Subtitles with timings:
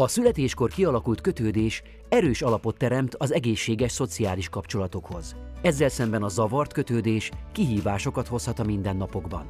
[0.00, 5.36] A születéskor kialakult kötődés erős alapot teremt az egészséges szociális kapcsolatokhoz.
[5.62, 9.46] Ezzel szemben a zavart kötődés kihívásokat hozhat a mindennapokban.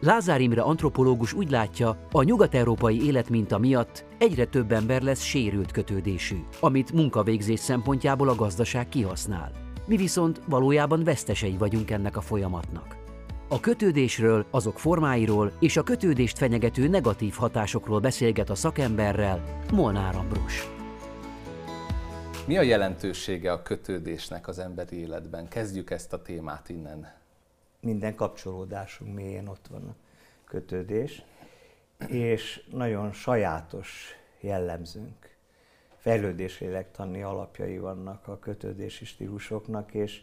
[0.00, 6.36] Lázár Imre antropológus úgy látja, a nyugat-európai életminta miatt egyre több ember lesz sérült kötődésű,
[6.60, 9.52] amit munkavégzés szempontjából a gazdaság kihasznál.
[9.86, 13.03] Mi viszont valójában vesztesei vagyunk ennek a folyamatnak.
[13.48, 20.68] A kötődésről, azok formáiról és a kötődést fenyegető negatív hatásokról beszélget a szakemberrel Molnár Ambrus.
[22.46, 25.48] Mi a jelentősége a kötődésnek az emberi életben?
[25.48, 27.12] Kezdjük ezt a témát innen.
[27.80, 29.94] Minden kapcsolódásunk mélyén ott van a
[30.44, 31.22] kötődés,
[32.08, 35.36] és nagyon sajátos jellemzőnk.
[35.96, 40.22] Fejlődéslélektani alapjai vannak a kötődési stílusoknak, és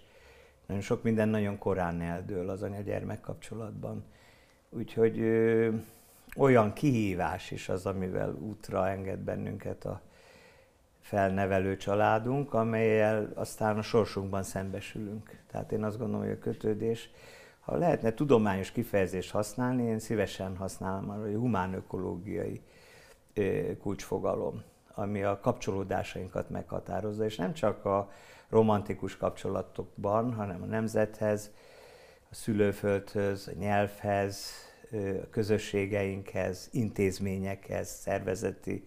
[0.72, 4.04] nagyon sok minden nagyon korán eldől az anya-gyermek kapcsolatban.
[4.70, 5.70] Úgyhogy ö,
[6.38, 10.02] olyan kihívás is az, amivel útra enged bennünket a
[11.00, 15.40] felnevelő családunk, amelyel aztán a sorsunkban szembesülünk.
[15.48, 17.10] Tehát én azt gondolom, hogy a kötődés,
[17.60, 22.62] ha lehetne tudományos kifejezést használni, én szívesen használom arra, hogy humán-ökológiai
[23.80, 28.12] kulcsfogalom, ami a kapcsolódásainkat meghatározza, és nem csak a
[28.52, 31.52] romantikus kapcsolatokban, hanem a nemzethez,
[32.30, 34.52] a szülőföldhöz, a nyelvhez,
[35.24, 38.84] a közösségeinkhez, intézményekhez, szervezeti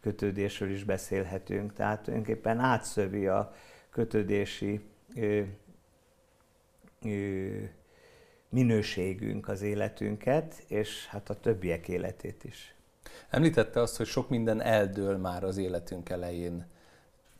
[0.00, 1.72] kötődésről is beszélhetünk.
[1.72, 3.52] Tehát tulajdonképpen átszövi a
[3.90, 4.80] kötődési
[8.48, 12.74] minőségünk az életünket, és hát a többiek életét is.
[13.30, 16.66] Említette azt, hogy sok minden eldől már az életünk elején.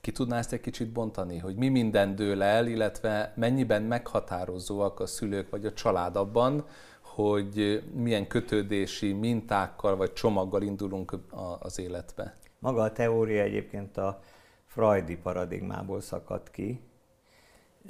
[0.07, 5.07] Ki tudná ezt egy kicsit bontani, hogy mi minden dől el, illetve mennyiben meghatározóak a
[5.07, 6.67] szülők vagy a család abban,
[7.01, 11.19] hogy milyen kötődési mintákkal vagy csomaggal indulunk
[11.59, 12.37] az életbe?
[12.59, 14.21] Maga a teória egyébként a
[14.67, 16.81] Freudi paradigmából szakadt ki.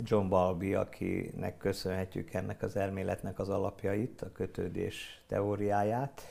[0.03, 6.23] John Balby, akinek köszönhetjük ennek az elméletnek az alapjait, a kötődés teóriáját.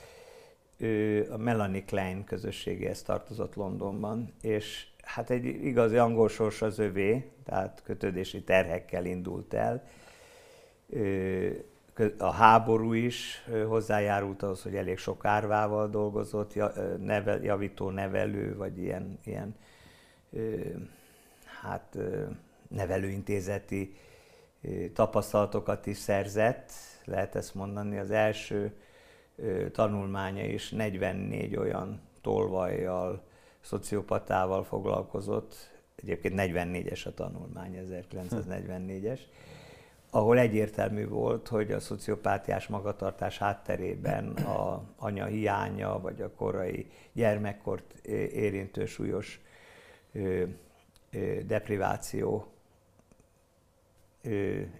[0.76, 7.30] Ő a Melanie Klein közösségéhez tartozott Londonban, és hát egy igazi angol sors az övé,
[7.44, 9.84] tehát kötődési terhekkel indult el.
[12.18, 16.52] A háború is hozzájárult ahhoz, hogy elég sok árvával dolgozott,
[17.42, 19.54] javító nevelő, vagy ilyen, ilyen
[21.60, 21.98] hát
[22.68, 23.96] nevelőintézeti
[24.92, 26.72] tapasztalatokat is szerzett,
[27.04, 27.98] lehet ezt mondani.
[27.98, 28.76] Az első
[29.72, 33.24] tanulmánya is 44 olyan tolvajjal,
[33.66, 35.54] szociopatával foglalkozott,
[35.96, 39.20] egyébként 44-es a tanulmány, 1944-es,
[40.10, 47.94] ahol egyértelmű volt, hogy a szociopátiás magatartás hátterében a anya hiánya, vagy a korai gyermekkort
[48.32, 49.40] érintő súlyos
[51.46, 52.46] depriváció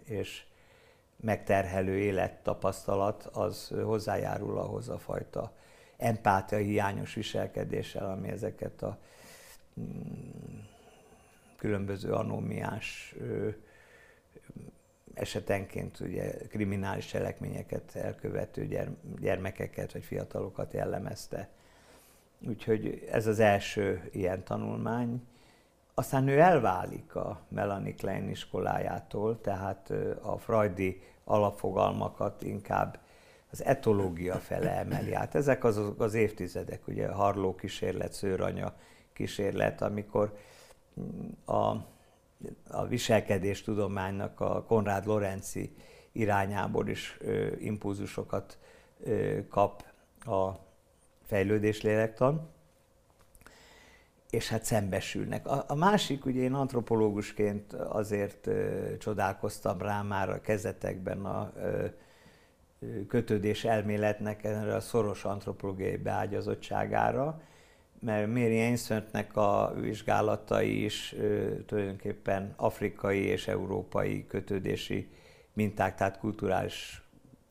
[0.04, 0.44] és
[1.20, 5.52] megterhelő élettapasztalat az hozzájárul ahhoz a fajta
[5.96, 8.98] empátia hiányos viselkedéssel, ami ezeket a
[9.80, 10.58] mm,
[11.56, 13.14] különböző anómiás
[15.14, 18.88] esetenként ugye kriminális cselekményeket elkövető
[19.20, 21.48] gyermekeket vagy fiatalokat jellemezte.
[22.46, 25.26] Úgyhogy ez az első ilyen tanulmány.
[25.94, 29.90] Aztán ő elválik a Melanie Klein iskolájától, tehát
[30.22, 32.98] a freudi alapfogalmakat inkább
[33.50, 35.34] az etológia fele emeli át.
[35.34, 38.74] Ezek azok az évtizedek, ugye Harló kísérlet, Szőranya
[39.12, 40.36] kísérlet, amikor
[41.44, 41.76] a,
[42.68, 45.74] a viselkedés tudománynak a Konrád Lorenzi
[46.12, 48.58] irányából is ö, impulzusokat
[49.04, 49.84] ö, kap
[50.18, 50.50] a
[51.22, 52.48] fejlődés lélektan,
[54.30, 55.46] és hát szembesülnek.
[55.46, 61.86] A, a másik, ugye én antropológusként azért ö, csodálkoztam rá már a kezetekben a ö,
[63.08, 67.40] kötődés elméletnek erre a szoros antropológiai beágyazottságára,
[68.00, 71.14] mert Mary Ainsworthnek a vizsgálatai is
[71.66, 75.08] tulajdonképpen afrikai és európai kötődési
[75.52, 77.02] minták, tehát kulturális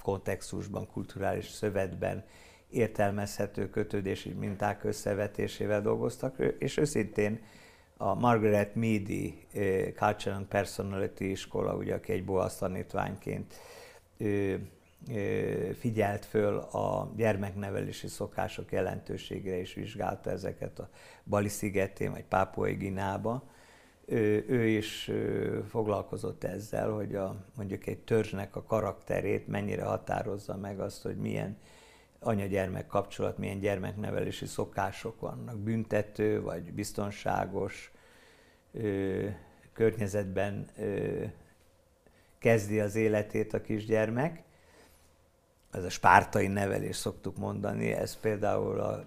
[0.02, 2.24] kontextusban, kulturális szövetben
[2.70, 7.40] értelmezhető kötődési minták összevetésével dolgoztak, és őszintén
[7.98, 9.48] a Margaret Meady
[9.96, 13.54] Culture and Personality iskola, ugye, aki egy boasz tanítványként
[15.80, 20.90] figyelt föl a gyermeknevelési szokások jelentőségére és vizsgálta ezeket a
[21.24, 23.44] Bali szigetén vagy Pápuai Ginába.
[24.06, 25.12] Ő, ő is
[25.70, 31.58] foglalkozott ezzel, hogy a, mondjuk egy törzsnek a karakterét mennyire határozza meg azt, hogy milyen
[32.20, 37.92] anya-gyermek kapcsolat, milyen gyermeknevelési szokások vannak, büntető vagy biztonságos
[38.72, 39.28] ö,
[39.74, 41.24] környezetben ö,
[42.38, 44.45] kezdi az életét a kisgyermek.
[45.76, 49.04] Ez a spártai nevelés szoktuk mondani, ez például a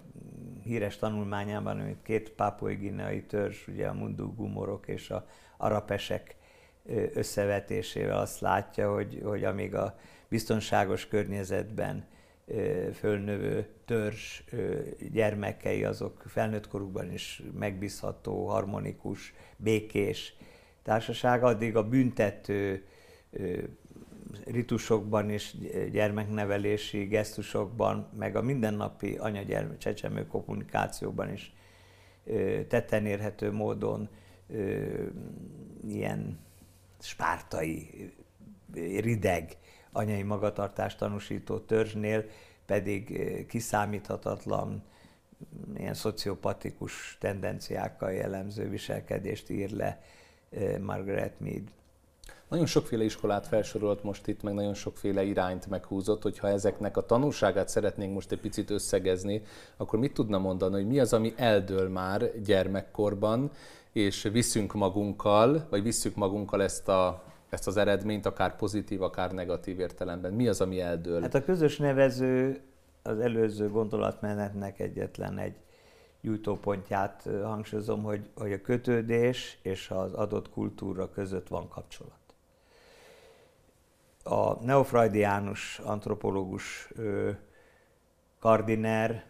[0.62, 2.34] híres tanulmányában, amit két
[2.78, 5.26] gineai törzs, ugye a mundugumorok és a
[5.56, 6.36] arapesek
[7.14, 9.98] összevetésével azt látja, hogy, hogy amíg a
[10.28, 12.04] biztonságos környezetben
[12.94, 14.42] fölnövő törzs
[15.12, 20.34] gyermekei azok felnőtt korukban is megbízható, harmonikus, békés
[20.82, 22.86] társaság, addig a büntető
[24.44, 25.54] ritusokban és
[25.92, 31.54] gyermeknevelési gesztusokban, meg a mindennapi anyagyermek csecsemő kommunikációban is
[32.68, 34.08] tetten érhető módon
[35.88, 36.38] ilyen
[37.00, 37.90] spártai,
[38.98, 39.56] rideg
[39.92, 42.24] anyai magatartást tanúsító törzsnél
[42.66, 44.82] pedig kiszámíthatatlan,
[45.76, 50.00] ilyen szociopatikus tendenciákkal jellemző viselkedést ír le
[50.80, 51.70] Margaret Mead.
[52.48, 57.68] Nagyon sokféle iskolát felsorolt most itt, meg nagyon sokféle irányt meghúzott, hogyha ezeknek a tanulságát
[57.68, 59.42] szeretnénk most egy picit összegezni,
[59.76, 63.50] akkor mit tudna mondani, hogy mi az, ami eldől már gyermekkorban,
[63.92, 69.80] és viszünk magunkkal, vagy visszük magunkkal ezt, a, ezt az eredményt, akár pozitív, akár negatív
[69.80, 70.32] értelemben.
[70.32, 71.20] Mi az, ami eldől?
[71.20, 72.60] Hát a közös nevező
[73.02, 75.54] az előző gondolatmenetnek egyetlen egy
[76.20, 82.17] gyújtópontját hangsúlyozom, hogy, hogy a kötődés és az adott kultúra között van kapcsolat
[84.28, 86.92] a neofreudiánus antropológus
[88.38, 89.24] Kardiner,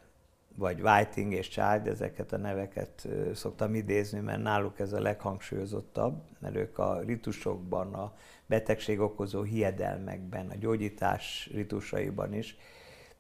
[0.55, 6.57] vagy Whiting és Child, ezeket a neveket szoktam idézni, mert náluk ez a leghangsúlyozottabb, mert
[6.57, 8.13] ők a ritusokban, a
[8.47, 12.57] betegség okozó hiedelmekben, a gyógyítás ritusaiban is.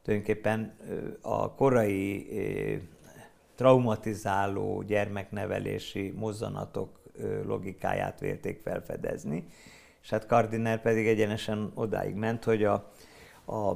[0.02, 0.76] Tulajdonképpen
[1.20, 2.26] a korai
[3.54, 7.00] traumatizáló gyermeknevelési mozzanatok
[7.44, 9.46] logikáját vélték felfedezni,
[10.02, 12.92] és hát Kardiner pedig egyenesen odáig ment, hogy a,
[13.46, 13.74] a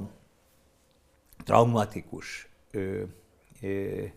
[1.44, 3.02] traumatikus ö,
[3.62, 4.08] ö, ö,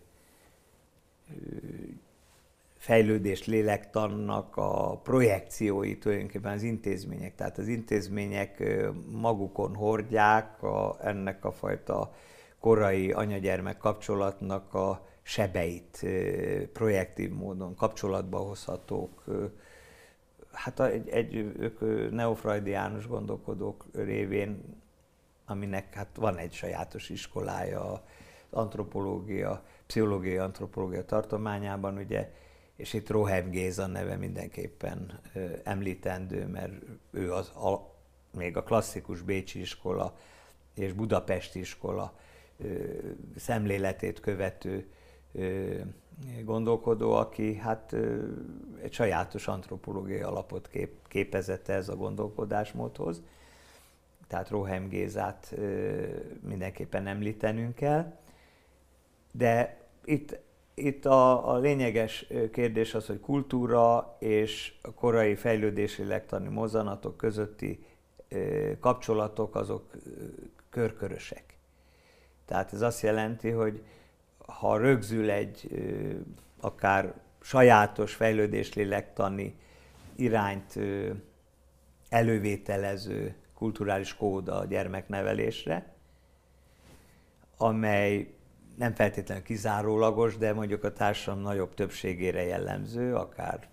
[2.77, 7.35] fejlődés lélektannak a projekciói tulajdonképpen az intézmények.
[7.35, 8.63] Tehát az intézmények
[9.11, 12.13] magukon hordják a, ennek a fajta
[12.59, 16.05] korai anyagyermek kapcsolatnak a sebeit
[16.73, 19.23] projektív módon kapcsolatba hozhatók,
[20.55, 21.79] hát egy, egy ők
[22.11, 24.81] neofreudiánus gondolkodók révén,
[25.45, 28.03] aminek hát van egy sajátos iskolája,
[28.49, 32.31] antropológia, pszichológiai antropológia tartományában, ugye,
[32.75, 35.19] és itt Rohem Géza neve mindenképpen
[35.63, 36.73] említendő, mert
[37.11, 37.93] ő az a,
[38.37, 40.17] még a klasszikus Bécsi iskola
[40.73, 42.19] és Budapesti iskola
[43.35, 44.89] szemléletét követő
[46.43, 47.95] gondolkodó, aki hát
[48.81, 53.21] egy sajátos antropológiai alapot kép, képezett ez a gondolkodásmódhoz.
[54.27, 55.55] Tehát Rohem Gézát
[56.47, 58.13] mindenképpen említenünk kell.
[59.31, 60.39] De itt,
[60.73, 67.85] itt a, a lényeges kérdés az, hogy kultúra és a korai fejlődési lektani mozanatok közötti
[68.79, 69.91] kapcsolatok azok
[70.69, 71.43] körkörösek.
[72.45, 73.83] Tehát ez azt jelenti, hogy
[74.47, 75.69] ha rögzül egy
[76.59, 79.55] akár sajátos fejlődés lélektani
[80.15, 80.79] irányt
[82.09, 85.93] elővételező kulturális kód a gyermeknevelésre,
[87.57, 88.33] amely
[88.77, 93.67] nem feltétlenül kizárólagos, de mondjuk a társadalom nagyobb többségére jellemző, akár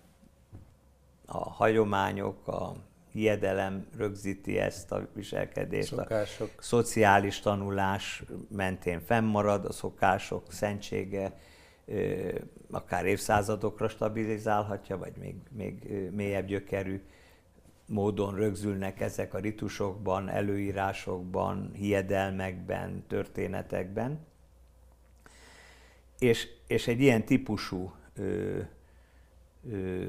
[1.25, 2.75] a hagyományok, a
[3.13, 5.87] hiedelem rögzíti ezt a viselkedést.
[5.87, 6.49] Szokások.
[6.57, 11.33] A szociális tanulás mentén fennmarad, a szokások szentsége
[12.71, 17.01] akár évszázadokra stabilizálhatja, vagy még, még mélyebb gyökerű
[17.85, 24.25] módon rögzülnek ezek a ritusokban, előírásokban, hiedelmekben, történetekben.
[26.19, 28.59] És, és egy ilyen típusú ö,
[29.71, 30.03] ö,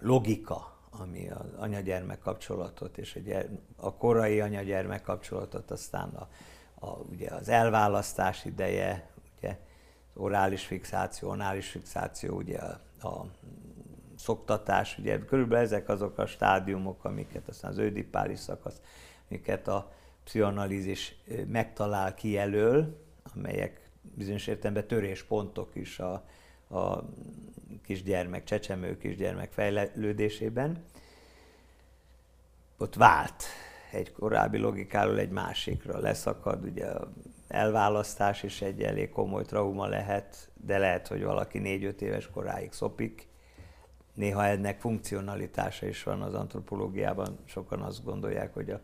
[0.00, 3.20] logika, ami az anyagyermek kapcsolatot és
[3.76, 6.28] a korai anyagyermek kapcsolatot, aztán a,
[6.86, 9.48] a, ugye az elválasztás ideje, ugye
[10.14, 13.26] az orális fixáció, anális fixáció, ugye a, a
[14.16, 18.80] szoktatás, ugye körülbelül ezek azok a stádiumok, amiket aztán az ödipális szakasz,
[19.28, 19.92] amiket a
[20.24, 26.24] pszichoanalízis megtalál, kijelöl, amelyek bizonyos értelemben töréspontok is a,
[26.70, 26.98] a
[27.84, 30.84] kisgyermek, csecsemő kisgyermek fejlődésében,
[32.78, 33.44] ott vált
[33.90, 36.86] egy korábbi logikáról egy másikra, leszakad ugye
[37.48, 43.28] elválasztás is egy elég komoly trauma lehet, de lehet, hogy valaki 4-5 éves koráig szopik.
[44.14, 47.38] Néha ennek funkcionalitása is van az antropológiában.
[47.44, 48.80] Sokan azt gondolják, hogy a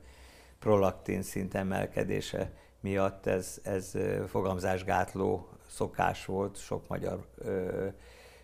[0.58, 3.92] prolaktin szint emelkedése miatt ez, ez
[4.28, 7.86] fogamzásgátló szokás volt, sok magyar ö,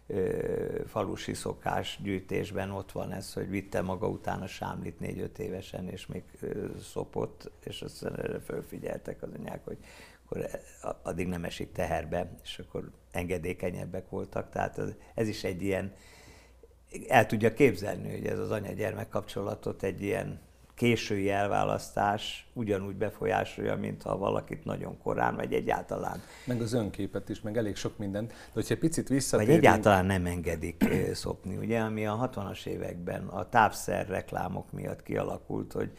[0.06, 5.88] ö, falusi szokás gyűjtésben ott van ez, hogy vitte maga után a sámlit négy-öt évesen,
[5.88, 9.78] és még ö, szopott, és aztán erre fölfigyeltek az anyák, hogy
[10.24, 10.48] akkor
[11.02, 14.50] addig nem esik teherbe, és akkor engedékenyebbek voltak.
[14.50, 15.92] Tehát ez, ez is egy ilyen,
[17.08, 20.40] el tudja képzelni, hogy ez az anya-gyermek kapcsolatot egy ilyen
[20.78, 26.22] késői elválasztás ugyanúgy befolyásolja, mint ha valakit nagyon korán, vagy egyáltalán.
[26.44, 28.28] Meg az önképet is, meg elég sok mindent.
[28.28, 29.56] De hogyha picit visszatérünk...
[29.56, 35.72] Vagy egyáltalán nem engedik szopni, ugye, ami a 60-as években a tápszer reklámok miatt kialakult,
[35.72, 35.90] hogy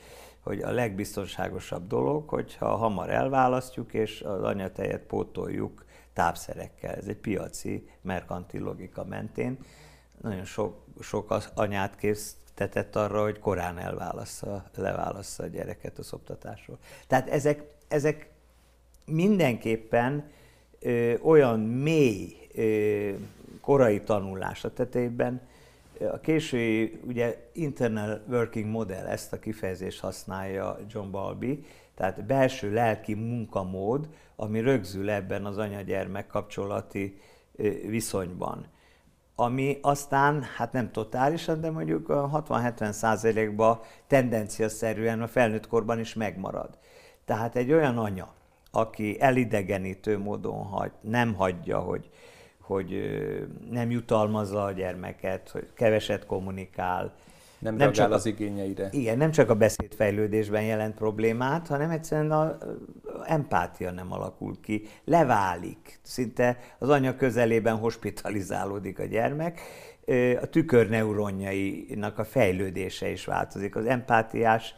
[0.44, 6.96] hogy a legbiztonságosabb dolog, hogyha hamar elválasztjuk, és az anyatejet pótoljuk tápszerekkel.
[6.96, 9.58] Ez egy piaci, merkantil logika mentén.
[10.22, 16.04] Nagyon sok, sok az anyát kész, tetett arra, hogy korán elválassza, leválassza a gyereket a
[16.04, 16.78] szoptatásról.
[17.08, 18.30] Tehát ezek, ezek
[19.06, 20.30] mindenképpen
[20.80, 23.12] ö, olyan mély ö,
[23.62, 25.42] korai tanulás a tetejében,
[26.12, 33.14] a késői ugye internal working model ezt a kifejezést használja John Balby, tehát belső lelki
[33.14, 37.20] munkamód, ami rögzül ebben az anya-gyermek kapcsolati
[37.88, 38.66] viszonyban
[39.40, 46.70] ami aztán, hát nem totálisan, de mondjuk 60-70 százalékban tendenciaszerűen a felnőtt korban is megmarad.
[47.26, 48.34] Tehát egy olyan anya,
[48.72, 52.10] aki elidegenítő módon hagy, nem hagyja, hogy,
[52.62, 53.20] hogy
[53.70, 57.14] nem jutalmazza a gyermeket, hogy keveset kommunikál,
[57.60, 58.90] nem, nem csak az igényeire.
[58.92, 62.58] Igen, nem csak a beszédfejlődésben jelent problémát, hanem egyszerűen a
[63.26, 69.62] empátia nem alakul ki, leválik, szinte az anya közelében hospitalizálódik a gyermek,
[70.42, 74.76] a tükörneuronjainak a fejlődése is változik, az empátiás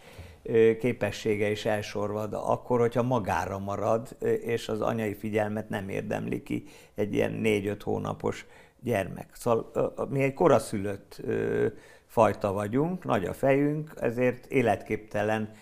[0.79, 6.63] képessége is elsorvad akkor, hogyha magára marad, és az anyai figyelmet nem érdemli ki
[6.95, 8.45] egy ilyen négy-öt hónapos
[8.83, 9.29] gyermek.
[9.33, 11.21] Szóval mi egy koraszülött
[12.07, 15.53] fajta vagyunk, nagy a fejünk, ezért életképtelen,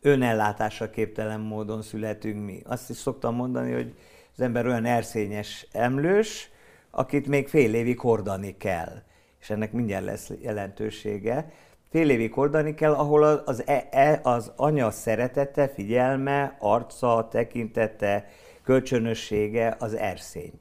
[0.00, 2.62] önellátásra képtelen módon születünk mi.
[2.64, 3.94] Azt is szoktam mondani, hogy
[4.36, 6.50] az ember olyan erszényes emlős,
[6.90, 9.02] akit még fél évig hordani kell.
[9.40, 11.52] És ennek mindjárt lesz jelentősége.
[11.90, 18.28] Fél évig hordani kell, ahol az, e, e, az anya szeretete, figyelme, arca, tekintete,
[18.62, 20.52] kölcsönössége az erszény.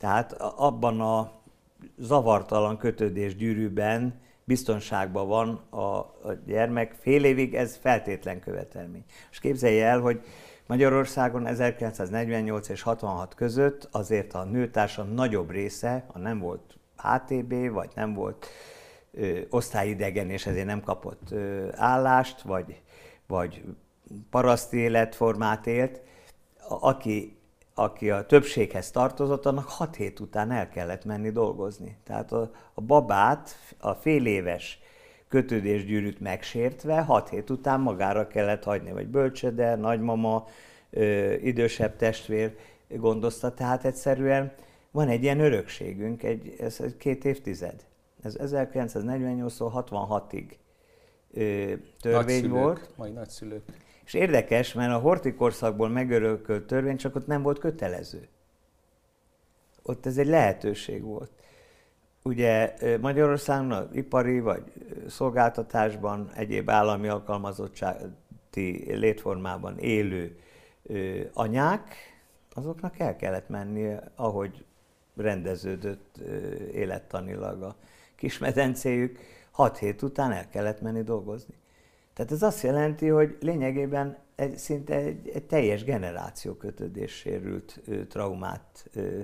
[0.00, 1.32] Tehát abban a
[1.98, 6.94] zavartalan kötődés gyűrűben biztonságban van a, a gyermek.
[7.00, 9.04] Fél évig ez feltétlen követelmény.
[9.30, 10.20] És képzelje el, hogy
[10.66, 17.90] Magyarországon 1948 és 66 között azért a nőtársa nagyobb része, ha nem volt HTB, vagy
[17.94, 18.46] nem volt
[19.12, 22.80] ö, osztályidegen, és ezért nem kapott ö, állást, vagy,
[23.26, 23.64] vagy
[24.30, 26.00] paraszti életformát élt,
[26.68, 27.39] a, aki
[27.80, 31.96] aki a többséghez tartozott, annak hat hét után el kellett menni dolgozni.
[32.04, 34.78] Tehát a, a babát, a fél éves
[35.28, 40.44] kötődésgyűrűt megsértve, hat hét után magára kellett hagyni, vagy bölcsöde, nagymama,
[40.90, 42.56] ö, idősebb testvér
[42.88, 44.52] gondozta, tehát egyszerűen
[44.90, 47.84] van egy ilyen örökségünk, egy, ez egy két évtized.
[48.22, 50.44] Ez 1948 66-ig
[52.00, 52.90] törvény nagyszülők, volt.
[52.96, 53.62] Majd nagyszülők.
[54.10, 58.28] És érdekes, mert a horti korszakból megörökölt törvény csak ott nem volt kötelező.
[59.82, 61.30] Ott ez egy lehetőség volt.
[62.22, 64.62] Ugye Magyarországon ipari vagy
[65.08, 70.38] szolgáltatásban, egyéb állami alkalmazottsági létformában élő
[71.32, 71.94] anyák,
[72.52, 74.64] azoknak el kellett menni, ahogy
[75.16, 76.16] rendeződött
[76.72, 77.76] élettanilag a
[78.16, 79.18] kismedencéjük,
[79.50, 81.54] hat hét után el kellett menni dolgozni.
[82.20, 88.06] Tehát ez azt jelenti, hogy lényegében egy, szinte egy, egy teljes generáció kötődés sérült ö,
[88.06, 89.20] traumát ö,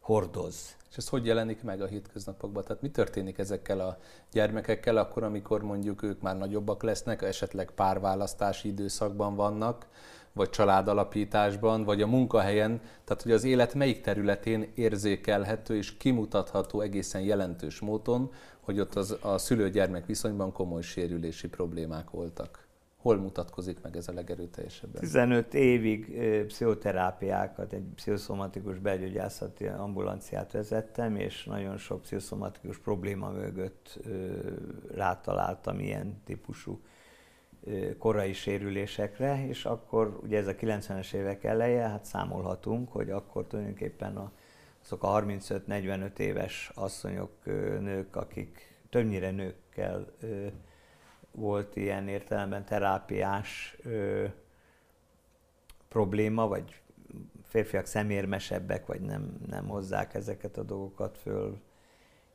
[0.00, 0.76] hordoz.
[0.90, 2.64] És ez hogy jelenik meg a hétköznapokban?
[2.64, 3.98] Tehát mi történik ezekkel a
[4.32, 9.86] gyermekekkel akkor, amikor mondjuk ők már nagyobbak lesznek, esetleg párválasztási időszakban vannak,
[10.32, 17.20] vagy családalapításban, vagy a munkahelyen, tehát hogy az élet melyik területén érzékelhető és kimutatható egészen
[17.20, 22.66] jelentős módon, hogy ott az, a szülő-gyermek viszonyban komoly sérülési problémák voltak.
[22.96, 25.00] Hol mutatkozik meg ez a legerőteljesebben?
[25.00, 33.98] 15 évig pszichoterápiákat, egy pszichoszomatikus belgyógyászati ambulanciát vezettem, és nagyon sok pszichoszomatikus probléma mögött
[34.94, 36.80] rátaláltam ilyen típusú
[37.98, 44.16] korai sérülésekre, és akkor ugye ez a 90-es évek eleje, hát számolhatunk, hogy akkor tulajdonképpen
[44.16, 44.32] a,
[44.84, 47.30] azok a 35-45 éves asszonyok,
[47.80, 50.06] nők, akik többnyire nőkkel
[51.30, 53.76] volt ilyen értelemben terápiás
[55.88, 56.80] probléma, vagy
[57.48, 61.60] férfiak szemérmesebbek, vagy nem, nem hozzák ezeket a dolgokat föl.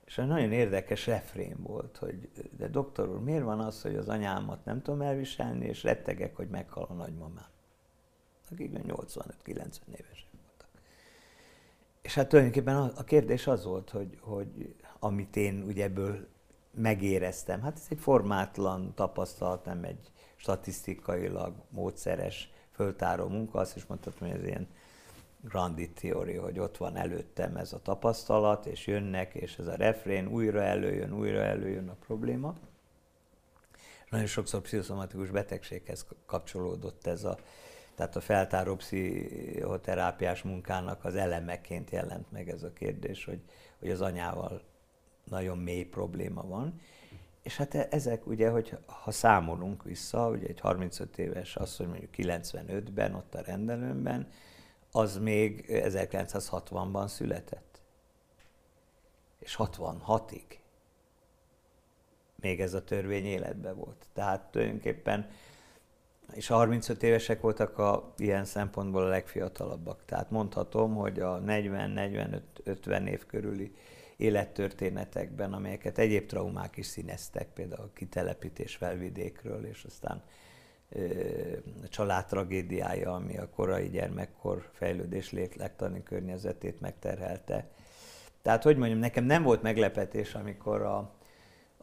[0.05, 4.09] És egy nagyon érdekes refrén volt, hogy de doktor úr, miért van az, hogy az
[4.09, 7.51] anyámat nem tudom elviselni, és rettegek, hogy meghal a nagymamám.
[8.51, 8.85] Akik 85-90
[9.87, 10.67] évesek voltak.
[12.01, 16.27] És hát tulajdonképpen a kérdés az volt, hogy, hogy amit én ugye ebből
[16.71, 24.27] megéreztem, hát ez egy formátlan tapasztalat, nem egy statisztikailag módszeres föltáró munka, azt is mondhatom,
[24.27, 24.67] hogy ez ilyen
[25.43, 30.27] Grandi Theory, hogy ott van előttem ez a tapasztalat, és jönnek, és ez a refrén
[30.27, 32.53] újra előjön, újra előjön a probléma.
[34.09, 37.37] Nagyon sokszor pszichoszomatikus betegséghez kapcsolódott ez a,
[37.95, 43.39] tehát a feltáró pszichoterápiás munkának az elemeként jelent meg ez a kérdés, hogy,
[43.79, 44.61] hogy az anyával
[45.23, 46.79] nagyon mély probléma van.
[47.41, 52.11] És hát e, ezek ugye, hogy ha számolunk vissza, ugye egy 35 éves asszony mondjuk
[52.17, 54.27] 95-ben ott a rendelőmben,
[54.95, 57.81] az még 1960-ban született.
[59.39, 60.43] És 66-ig
[62.35, 64.07] még ez a törvény életben volt.
[64.13, 65.29] Tehát tulajdonképpen,
[66.33, 70.05] és a 35 évesek voltak a, ilyen szempontból a legfiatalabbak.
[70.05, 73.75] Tehát mondhatom, hogy a 40-45-50 év körüli
[74.17, 80.23] élettörténetekben, amelyeket egyéb traumák is színeztek, például a kitelepítés felvidékről, és aztán
[81.89, 87.69] család tragédiája, ami a korai gyermekkor fejlődés létlektani környezetét megterhelte.
[88.41, 91.11] Tehát, hogy mondjam, nekem nem volt meglepetés, amikor a,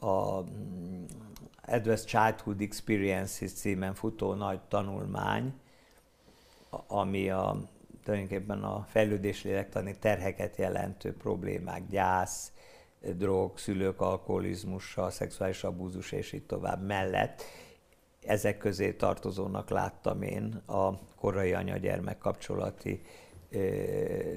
[0.07, 1.05] a mm,
[1.67, 5.55] Advanced Childhood Experiences címen futó nagy tanulmány,
[6.87, 7.57] ami a,
[8.05, 12.53] tulajdonképpen a fejlődés lélektani terheket jelentő problémák, gyász,
[13.01, 17.43] drog, szülők alkoholizmussal, szexuális abúzus és így tovább mellett
[18.27, 23.01] ezek közé tartozónak láttam én a korai anya-gyermek kapcsolati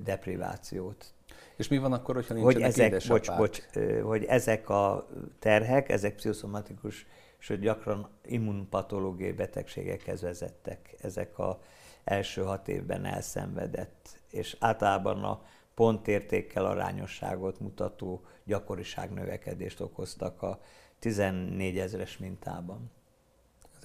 [0.03, 1.13] deprivációt.
[1.55, 3.61] És mi van akkor, hogyha nincsenek hogy ezek, bocs, bocs,
[4.03, 5.07] hogy ezek a
[5.39, 7.05] terhek, ezek pszichoszomatikus,
[7.39, 10.95] és gyakran immunpatológiai betegségekhez vezettek.
[11.01, 11.59] Ezek a
[12.03, 15.41] első hat évben elszenvedett, és általában a
[15.73, 20.59] pontértékkel arányosságot mutató gyakoriság növekedést okoztak a
[20.99, 22.91] 14 ezeres mintában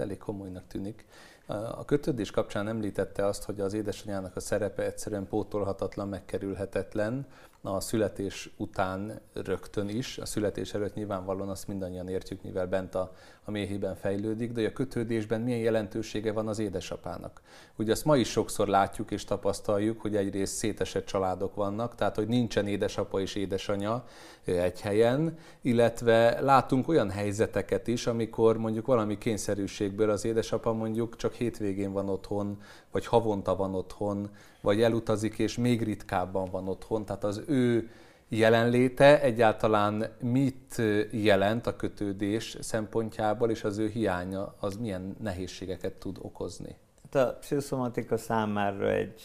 [0.01, 1.05] elég komolynak tűnik.
[1.47, 7.27] A kötődés kapcsán említette azt, hogy az édesanyának a szerepe egyszerűen pótolhatatlan, megkerülhetetlen,
[7.75, 10.19] a születés után rögtön is.
[10.19, 13.13] A születés előtt nyilvánvalóan azt mindannyian értjük, mivel bent a,
[13.45, 17.41] a méhében fejlődik, de a kötődésben milyen jelentősége van az édesapának.
[17.77, 22.29] Ugye azt ma is sokszor látjuk és tapasztaljuk, hogy egyrészt szétesett családok vannak, tehát hogy
[22.29, 24.05] nincsen édesapa és édesanya
[24.45, 31.35] egy helyen, illetve látunk olyan helyzeteket is, amikor mondjuk valami kényszerűségből az édesapa mondjuk csak
[31.35, 37.25] hétvégén van otthon, vagy havonta van otthon, vagy elutazik és még ritkábban van otthon, tehát
[37.25, 37.91] az ő
[38.29, 46.19] jelenléte egyáltalán mit jelent a kötődés szempontjából, és az ő hiánya az milyen nehézségeket tud
[46.21, 46.77] okozni?
[47.03, 49.21] Hát a pszichoszomatika számára egy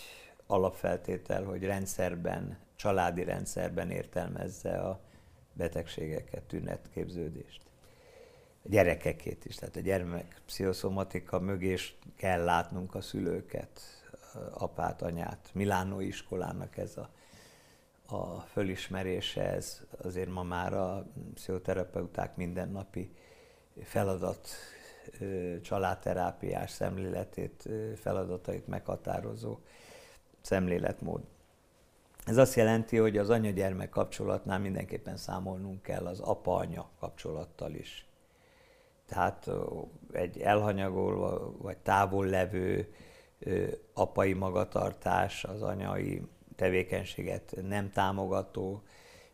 [0.48, 5.00] alapfeltétel, hogy rendszerben, családi rendszerben értelmezze a
[5.54, 7.62] betegségeket, tünetképződést.
[8.66, 11.76] A gyerekekét is, tehát a gyermek pszichoszomatika mögé
[12.16, 14.03] kell látnunk a szülőket,
[14.54, 15.50] apát, anyát.
[15.54, 17.10] Milánói iskolának ez a,
[18.16, 23.14] a fölismerése, ez azért ma már a pszichoterapeuták mindennapi
[23.82, 24.48] feladat,
[25.62, 29.58] családterápiás szemléletét, feladatait meghatározó
[30.42, 31.22] szemléletmód.
[32.26, 38.08] Ez azt jelenti, hogy az anya-gyermek kapcsolatnál mindenképpen számolnunk kell az apa-anya kapcsolattal is.
[39.06, 39.50] Tehát
[40.12, 42.94] egy elhanyagolva vagy távol levő
[43.94, 46.22] apai magatartás, az anyai
[46.56, 48.84] tevékenységet nem támogató,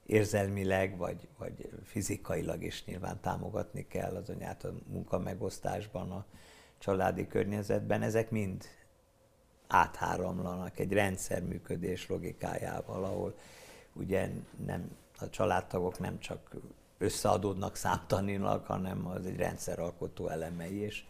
[0.05, 6.25] érzelmileg vagy, vagy fizikailag is nyilván támogatni kell az anyát a munkamegosztásban, a
[6.77, 8.01] családi környezetben.
[8.01, 8.63] Ezek mind
[9.67, 13.35] átháramlanak egy rendszerműködés logikájával, ahol
[13.93, 14.29] ugye
[14.65, 16.55] nem, a családtagok nem csak
[16.97, 21.03] összeadódnak számtanilag, hanem az egy rendszeralkotó elemei, és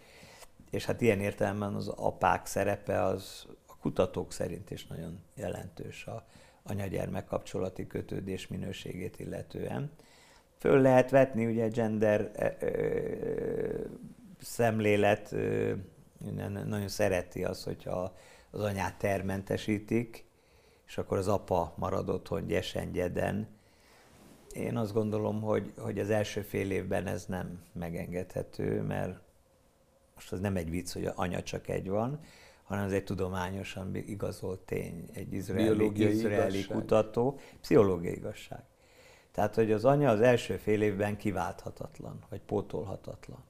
[0.70, 6.26] és hát ilyen értelemben az apák szerepe az a kutatók szerint is nagyon jelentős a
[6.64, 9.92] anya-gyermek kapcsolati kötődés minőségét illetően.
[10.58, 12.32] Föl lehet vetni ugye gender
[14.42, 15.36] szemlélet
[16.66, 18.16] nagyon szereti az, hogyha
[18.52, 20.26] az anyát termentesítik,
[20.88, 23.48] és akkor az apa marad otthon gyesen, gyeden.
[24.52, 29.20] Én azt gondolom, hogy, hogy az első fél évben ez nem megengedhető, mert
[30.20, 32.20] most az nem egy vicc, hogy anya csak egy van,
[32.64, 38.64] hanem ez egy tudományosan igazolt tény, egy izraeli, izraeli kutató, pszichológiai igazság.
[39.32, 43.44] Tehát, hogy az anya az első fél évben kiválthatatlan, vagy pótolhatatlan.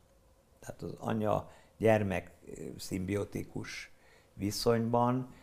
[0.59, 2.31] Tehát az anya-gyermek
[2.77, 3.91] szimbiotikus
[4.33, 5.33] viszonyban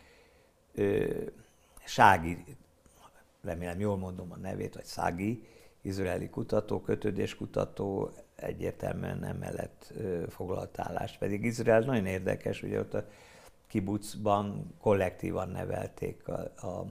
[0.73, 1.13] ö,
[1.85, 2.43] Sági,
[3.41, 5.47] remélem jól mondom a nevét, vagy Szági,
[5.81, 9.93] izraeli kutató, kötődéskutató egyértelműen emellett
[10.29, 11.17] foglalt állást.
[11.17, 13.07] Pedig Izrael nagyon érdekes, ugye ott a
[13.67, 16.85] kibucban kollektívan nevelték a, a,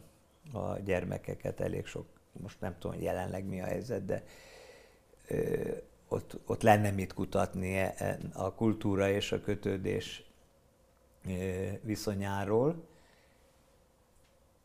[0.59, 4.23] a gyermekeket, elég sok, most nem tudom jelenleg mi a helyzet, de
[5.29, 5.71] ö,
[6.09, 10.25] ott, ott lenne mit kutatni e, e, a kultúra és a kötődés
[11.83, 12.89] viszonyáról.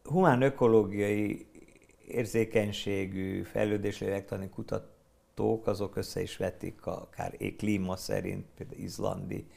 [0.03, 1.47] Humán ökológiai
[2.07, 4.49] érzékenységű fejlődéslélektani
[5.35, 9.47] kutatók, azok össze is vetik akár klíma szerint, például izlandi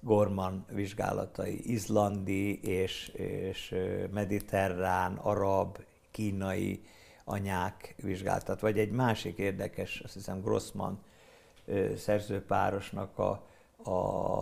[0.00, 3.74] Gorman vizsgálatai, izlandi és, és
[4.10, 5.78] mediterrán, arab,
[6.10, 6.82] kínai
[7.24, 11.02] anyák vizsgáltat, vagy egy másik érdekes, azt hiszem Grossman
[11.96, 13.46] szerzőpárosnak a,
[13.90, 14.38] a,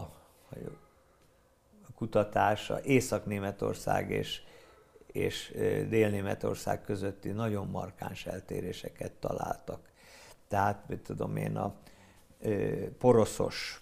[1.89, 4.43] a kutatása Észak-Németország és,
[5.07, 5.53] és
[5.89, 9.95] Dél-Németország közötti nagyon markáns eltéréseket találtak.
[10.49, 11.75] Tehát, mit tudom én, a
[12.99, 13.81] poroszos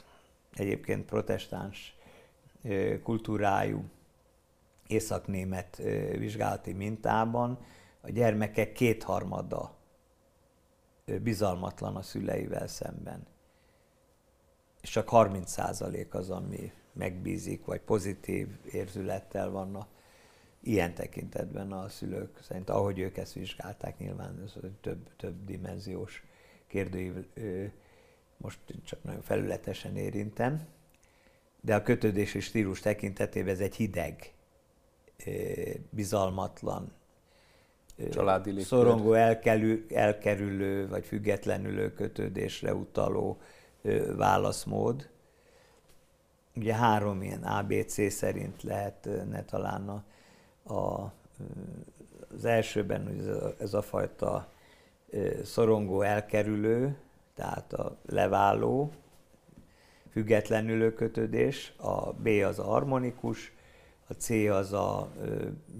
[0.52, 1.96] egyébként protestáns
[3.02, 3.84] kultúrájú
[4.86, 5.76] északnémet
[6.18, 7.58] vizsgálati mintában
[8.00, 9.74] a gyermekek kétharmada
[11.22, 13.26] bizalmatlan a szüleivel szemben.
[14.80, 19.86] És csak 30% az, ami megbízik, vagy pozitív érzülettel van
[20.60, 26.24] ilyen tekintetben a szülők szerint, ahogy ők ezt vizsgálták, nyilván ez több, több dimenziós
[26.74, 27.12] kérdőív
[28.36, 30.66] most csak nagyon felületesen érintem,
[31.60, 34.32] de a kötődési stílus tekintetében ez egy hideg,
[35.90, 36.92] bizalmatlan,
[38.10, 38.66] Családi légkör.
[38.66, 43.40] szorongó, elkerülő, elkerülő vagy függetlenülő kötődésre utaló
[44.16, 45.08] válaszmód.
[46.54, 50.04] Ugye három ilyen ABC szerint lehetne talán a,
[50.74, 51.12] a,
[52.34, 54.53] az elsőben ez a, ez a fajta
[55.44, 56.96] szorongó, elkerülő,
[57.34, 58.92] tehát a leváló,
[60.10, 63.52] függetlenülő kötődés, a B az a harmonikus,
[64.08, 65.12] a C az a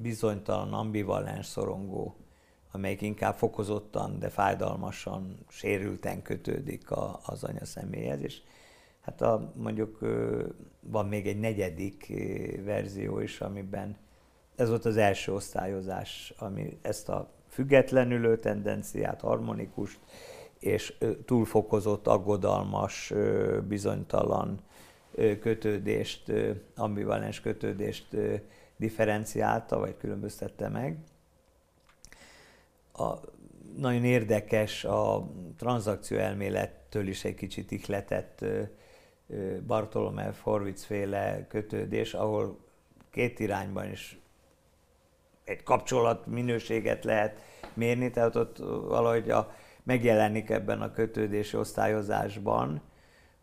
[0.02, 2.16] bizonytalan, ambivalens szorongó,
[2.70, 8.40] amelyik inkább fokozottan, de fájdalmasan, sérülten kötődik a, az anya személyhez, és
[9.00, 9.98] hát a, mondjuk
[10.80, 12.12] van még egy negyedik
[12.64, 13.96] verzió is, amiben
[14.56, 19.98] ez volt az első osztályozás, ami ezt a függetlenülő tendenciát, harmonikust,
[20.58, 23.12] és túlfokozott, aggodalmas,
[23.68, 24.60] bizonytalan
[25.40, 26.32] kötődést,
[26.76, 28.16] ambivalens kötődést
[28.76, 30.98] differenciálta, vagy különböztette meg.
[32.92, 33.12] A,
[33.76, 38.44] nagyon érdekes a tranzakció elmélettől is egy kicsit ihletett
[39.66, 42.58] Bartolomé Forwitz féle kötődés, ahol
[43.10, 44.18] két irányban is
[45.44, 47.40] egy kapcsolat minőséget lehet
[47.74, 52.82] mérni, tehát ott valahogy a megjelenik ebben a kötődési osztályozásban.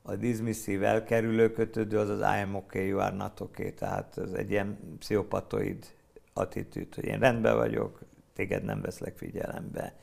[0.02, 4.32] A dismissive elkerülő kötődő az az I am okay, you are not okay, tehát ez
[4.32, 5.86] egy ilyen pszichopatoid
[6.34, 8.00] attitűd, hogy én rendben vagyok,
[8.34, 9.96] téged nem veszlek figyelembe,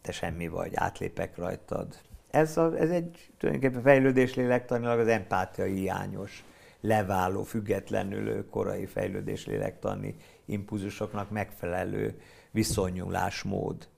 [0.00, 1.94] te semmi vagy, átlépek rajtad.
[2.30, 6.44] Ez, a, ez egy tulajdonképpen fejlődés lélektanilag az empátia hiányos,
[6.80, 10.16] leváló, függetlenülő korai fejlődés lélektani
[10.48, 13.88] impulzusoknak megfelelő viszonyulásmód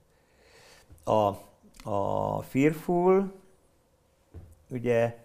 [1.03, 1.35] a,
[1.89, 3.33] a fearful,
[4.67, 5.17] ugye,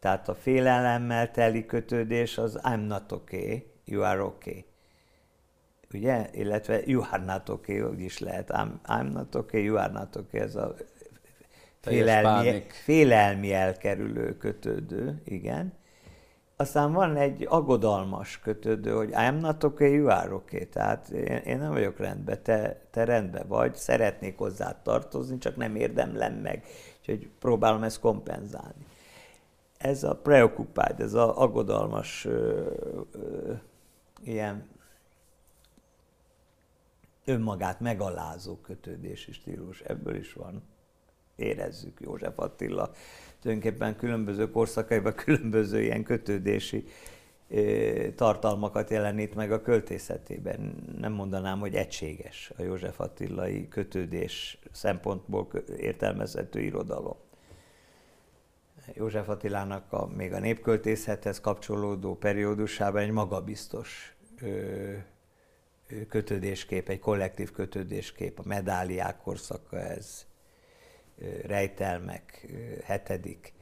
[0.00, 4.64] tehát a félelemmel teli kötődés az I'm not okay, you are okay.
[5.92, 6.28] Ugye?
[6.32, 8.50] Illetve you are not okay, úgy is lehet.
[8.52, 10.74] I'm, I'm not okay, you are not okay, ez a
[11.80, 15.72] félelmi, félelmi elkerülő kötődő, igen.
[16.62, 20.68] Aztán van egy aggodalmas kötődő, hogy I'm not okay, you are okay.
[20.68, 25.76] Tehát én, én nem vagyok rendben, te, te rendben vagy, szeretnék hozzá tartozni, csak nem
[25.76, 26.64] érdemlem meg.
[27.00, 28.86] Úgyhogy próbálom ezt kompenzálni.
[29.78, 32.70] Ez a preoccupied, ez az aggodalmas ö,
[33.12, 33.52] ö,
[34.24, 34.68] ilyen
[37.24, 40.62] önmagát megalázó kötődési stílus, ebből is van
[41.36, 42.90] érezzük József Attila.
[43.42, 46.84] Tulajdonképpen különböző korszakaiban különböző ilyen kötődési
[48.14, 50.74] tartalmakat jelenít meg a költészetében.
[50.98, 57.16] Nem mondanám, hogy egységes a József Attilai kötődés szempontból értelmezhető irodalom.
[58.94, 64.92] József Attilának a, még a népköltészethez kapcsolódó periódusában egy magabiztos ö,
[66.08, 70.26] kötődéskép, egy kollektív kötődéskép, a medáliák korszaka ez,
[71.46, 72.46] rejtelmek,
[72.84, 73.52] hetedik,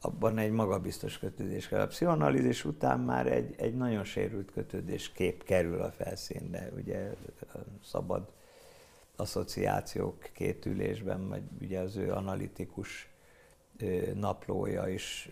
[0.00, 1.80] abban egy magabiztos kötődés kell.
[1.80, 7.10] A pszichoanalízis után már egy, egy nagyon sérült kötődéskép kerül a felszínre, ugye
[7.84, 8.32] szabad
[9.16, 13.08] asszociációk két ülésben, vagy ugye az ő analitikus
[14.14, 15.28] naplója is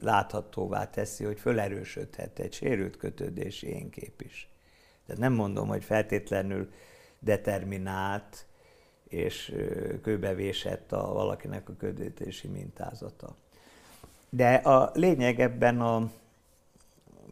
[0.00, 4.50] láthatóvá teszi, hogy fölerősödhet egy sérült kötődési énkép is.
[5.06, 6.70] Tehát nem mondom, hogy feltétlenül
[7.18, 8.46] determinált
[9.12, 9.54] és
[10.02, 13.36] kőbevésett a valakinek a ködítési mintázata.
[14.30, 16.10] De a lényeg ebben a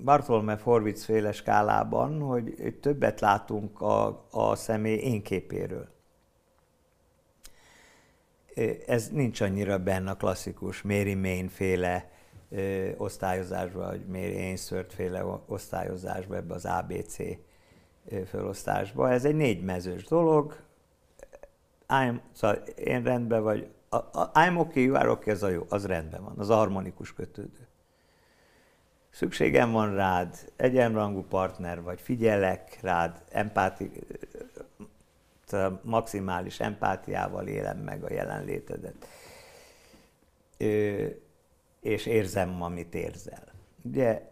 [0.04, 5.88] Bartolome Forwitz féle skálában, hogy többet látunk a, a személy énképéről.
[8.86, 12.10] Ez nincs annyira benne a klasszikus Mary Main féle
[12.96, 17.16] osztályozásban, vagy Mary Ainsworth féle osztályozásban, ebbe az ABC
[18.26, 19.10] felosztásba.
[19.10, 20.56] Ez egy négymezős dolog.
[21.90, 25.66] I'm, szóval én rendben vagy, a, a, I'm okay, you are okay, az a jó,
[25.68, 27.68] az rendben van, az a harmonikus kötődő.
[29.10, 33.90] Szükségem van rád, egyenrangú partner vagy, figyelek rád, empáti,
[35.82, 39.06] maximális empátiával élem meg a jelenlétedet.
[41.80, 43.44] És érzem, amit érzel.
[43.82, 44.28] Ugye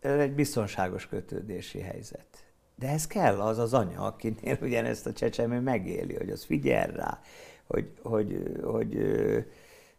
[0.00, 2.49] ez egy biztonságos kötődési helyzet.
[2.80, 7.20] De ez kell az az anya, akinél ugyanezt a csecsemő megéli, hogy az figyel rá,
[7.66, 8.96] hogy, hogy, hogy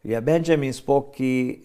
[0.01, 1.61] ugye Benjamin Spocki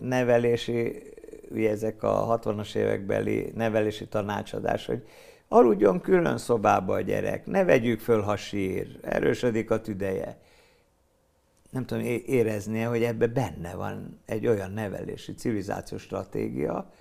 [0.00, 1.02] nevelési,
[1.50, 5.06] ugye ezek a 60-as évekbeli nevelési tanácsadás, hogy
[5.48, 10.38] aludjon külön szobába a gyerek, ne vegyük föl, ha sír, erősödik a tüdeje.
[11.70, 16.92] Nem tudom éreznie, hogy ebbe benne van egy olyan nevelési civilizációs stratégia,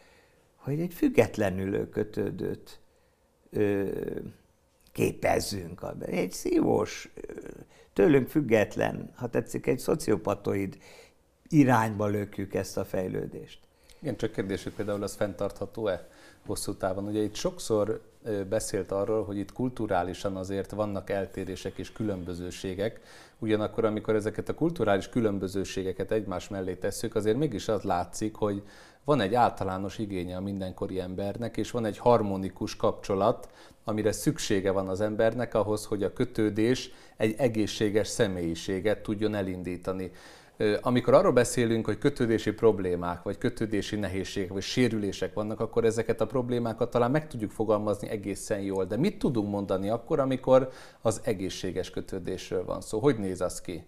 [0.55, 2.88] hogy egy függetlenülő kötődőt ö,
[4.91, 5.81] képezzünk.
[5.99, 7.13] Egy szívós,
[7.93, 10.77] tőlünk független, ha tetszik, egy szociopatoid
[11.47, 13.59] irányba lökjük ezt a fejlődést.
[14.01, 16.07] Igen, csak kérdés, hogy például az fenntartható-e
[16.45, 17.05] hosszú távon?
[17.05, 18.01] Ugye itt sokszor
[18.49, 22.99] beszélt arról, hogy itt kulturálisan azért vannak eltérések és különbözőségek,
[23.39, 28.63] ugyanakkor amikor ezeket a kulturális különbözőségeket egymás mellé tesszük, azért mégis az látszik, hogy
[29.03, 33.49] van egy általános igénye a mindenkori embernek, és van egy harmonikus kapcsolat,
[33.83, 40.11] amire szüksége van az embernek ahhoz, hogy a kötődés egy egészséges személyiséget tudjon elindítani.
[40.81, 46.27] Amikor arról beszélünk, hogy kötődési problémák, vagy kötődési nehézségek, vagy sérülések vannak, akkor ezeket a
[46.27, 48.85] problémákat talán meg tudjuk fogalmazni egészen jól.
[48.85, 50.69] De mit tudunk mondani akkor, amikor
[51.01, 52.99] az egészséges kötődésről van szó?
[52.99, 53.83] Hogy néz az ki?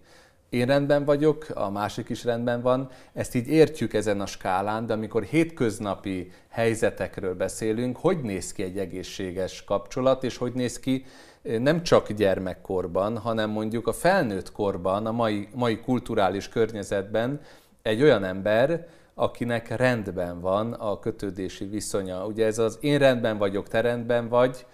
[0.51, 2.89] én rendben vagyok, a másik is rendben van.
[3.13, 8.77] Ezt így értjük ezen a skálán, de amikor hétköznapi helyzetekről beszélünk, hogy néz ki egy
[8.77, 11.05] egészséges kapcsolat, és hogy néz ki
[11.41, 17.41] nem csak gyermekkorban, hanem mondjuk a felnőtt korban, a mai, mai kulturális környezetben
[17.81, 22.25] egy olyan ember, akinek rendben van a kötődési viszonya.
[22.25, 24.65] Ugye ez az én rendben vagyok, te rendben vagy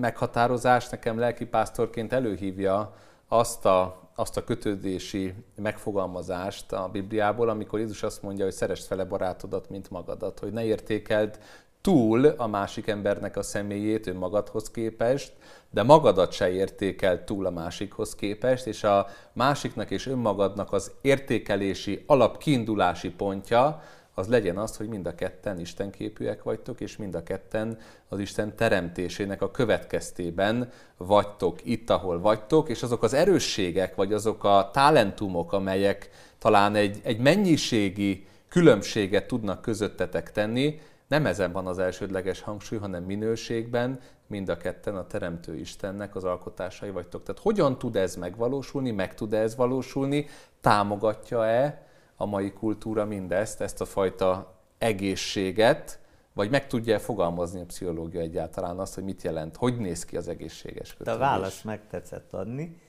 [0.00, 2.94] meghatározás nekem lelkipásztorként előhívja
[3.28, 9.04] azt a azt a kötődési megfogalmazást a Bibliából, amikor Jézus azt mondja, hogy szeresd fele
[9.04, 11.38] barátodat, mint magadat, hogy ne értékeld
[11.80, 15.32] túl a másik embernek a személyét önmagadhoz képest,
[15.72, 22.04] de magadat se értékel túl a másikhoz képest, és a másiknak és önmagadnak az értékelési
[22.06, 23.82] alapkiindulási pontja
[24.14, 28.18] az legyen az, hogy mind a ketten Isten képűek vagytok, és mind a ketten az
[28.18, 34.70] Isten teremtésének a következtében vagytok itt, ahol vagytok, és azok az erősségek, vagy azok a
[34.72, 42.40] talentumok, amelyek talán egy, egy mennyiségi különbséget tudnak közöttetek tenni, nem ezen van az elsődleges
[42.40, 44.00] hangsúly, hanem minőségben,
[44.32, 47.22] mind a ketten a Teremtő Istennek az alkotásai vagytok.
[47.22, 50.26] Tehát hogyan tud ez megvalósulni, meg tud -e ez valósulni,
[50.60, 55.98] támogatja-e a mai kultúra mindezt, ezt a fajta egészséget,
[56.32, 60.28] vagy meg tudja fogalmazni a pszichológia egyáltalán azt, hogy mit jelent, hogy néz ki az
[60.28, 61.18] egészséges kötődés?
[61.18, 62.80] De a választ megtetszett adni,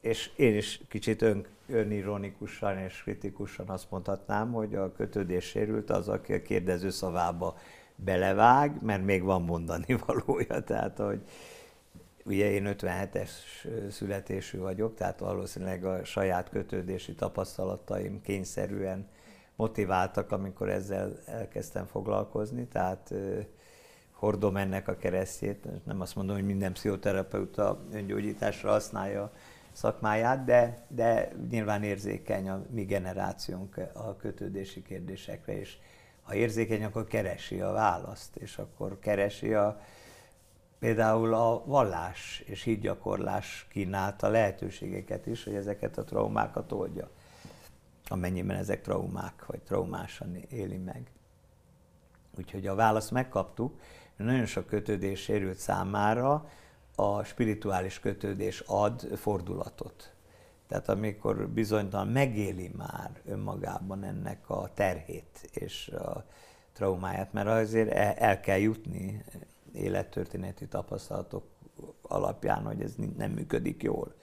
[0.00, 6.08] és én is kicsit ön, önironikusan és kritikusan azt mondhatnám, hogy a kötődés sérült az,
[6.08, 7.56] aki a kérdező szavába
[7.96, 10.64] belevág, mert még van mondani valója.
[10.64, 11.20] Tehát, hogy
[12.26, 13.30] Ugye én 57-es
[13.90, 19.08] születésű vagyok, tehát valószínűleg a saját kötődési tapasztalataim kényszerűen
[19.56, 23.14] motiváltak, amikor ezzel elkezdtem foglalkozni, tehát
[24.10, 25.68] hordom ennek a keresztjét.
[25.84, 29.32] Nem azt mondom, hogy minden pszichoterapeuta öngyógyításra használja
[29.72, 35.78] szakmáját, de, de nyilván érzékeny a mi generációnk a kötődési kérdésekre, és
[36.24, 39.80] ha érzékeny, akkor keresi a választ, és akkor keresi a,
[40.78, 47.10] például a vallás és hídgyakorlás kínálta lehetőségeket is, hogy ezeket a traumákat oldja,
[48.08, 51.10] amennyiben ezek traumák, vagy traumásan éli meg.
[52.38, 53.80] Úgyhogy a választ megkaptuk,
[54.16, 56.48] nagyon sok kötődés sérült számára
[56.94, 60.13] a spirituális kötődés ad fordulatot.
[60.68, 66.24] Tehát amikor bizonytalan megéli már önmagában ennek a terhét és a
[66.72, 69.24] traumáját, mert azért el kell jutni
[69.72, 71.44] élettörténeti tapasztalatok
[72.02, 74.14] alapján, hogy ez nem működik jól.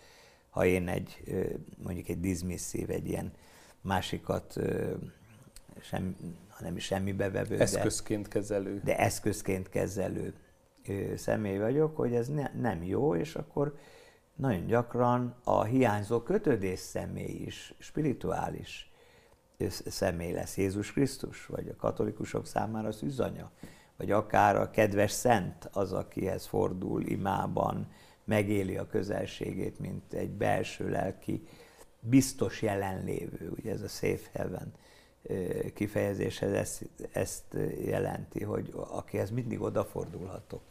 [0.49, 1.23] Ha én egy,
[1.84, 3.32] mondjuk egy dismisszív, egy ilyen
[3.82, 4.60] másikat
[5.82, 6.15] sem,
[6.49, 7.60] hanem is semmibe vevő.
[7.60, 8.82] Eszközként de, kezelő.
[8.84, 10.34] De eszközként kezelő
[11.15, 13.77] személy vagyok, hogy ez ne, nem jó, és akkor
[14.41, 18.91] nagyon gyakran a hiányzó kötődés személy is spirituális
[19.69, 23.51] személy lesz Jézus Krisztus, vagy a katolikusok számára az üzanya,
[23.97, 27.91] vagy akár a kedves szent az, akihez fordul imában,
[28.23, 31.47] megéli a közelségét, mint egy belső lelki,
[31.99, 34.73] biztos jelenlévő, ugye ez a safe heaven
[35.73, 40.70] kifejezéshez ezt, ezt jelenti, hogy akihez mindig odafordulhatok.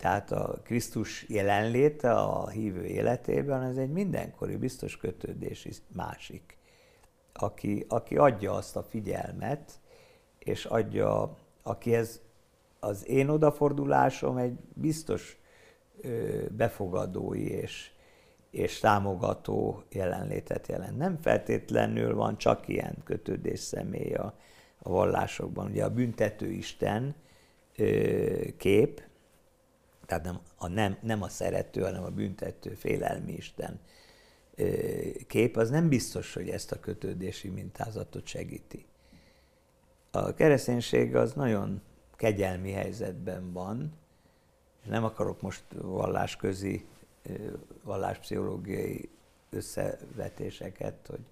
[0.00, 6.56] Tehát a Krisztus jelenléte a hívő életében ez egy mindenkori biztos kötődési másik,
[7.32, 9.80] aki, aki adja azt a figyelmet,
[10.38, 12.20] és adja, akihez
[12.78, 15.38] az én odafordulásom egy biztos
[16.50, 17.90] befogadói és,
[18.50, 20.96] és támogató jelenlétet jelent.
[20.96, 24.34] Nem feltétlenül van csak ilyen kötődés személy a,
[24.78, 25.70] a vallásokban.
[25.70, 27.14] Ugye a büntető Isten
[28.56, 29.08] kép,
[30.10, 33.80] tehát nem a, nem, nem a szerető, hanem a büntető, félelmi Isten
[35.26, 38.86] kép, az nem biztos, hogy ezt a kötődési mintázatot segíti.
[40.10, 41.80] A kereszténység az nagyon
[42.16, 43.92] kegyelmi helyzetben van,
[44.82, 46.86] és nem akarok most vallásközi,
[47.82, 49.10] valláspszichológiai
[49.50, 51.24] összevetéseket, hogy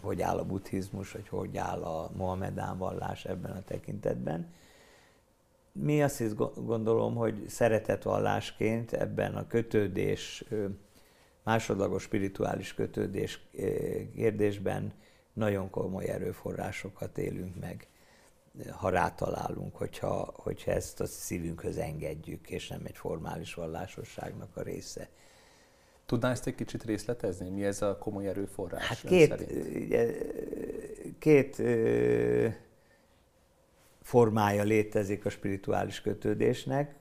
[0.00, 4.52] hogy áll a buddhizmus, hogy hogy áll a mohamedán vallás ebben a tekintetben,
[5.72, 10.44] mi azt is gondolom, hogy szeretetvallásként ebben a kötődés,
[11.42, 13.48] másodlagos spirituális kötődés
[14.14, 14.92] kérdésben
[15.32, 17.86] nagyon komoly erőforrásokat élünk meg,
[18.70, 25.08] ha rátalálunk, hogyha, hogyha ezt a szívünkhöz engedjük, és nem egy formális vallásosságnak a része.
[26.06, 27.48] Tudná ezt egy kicsit részletezni?
[27.48, 28.86] Mi ez a komoly erőforrás?
[28.86, 29.46] Hát két,
[31.18, 31.62] két
[34.02, 36.94] formája létezik a spirituális kötődésnek.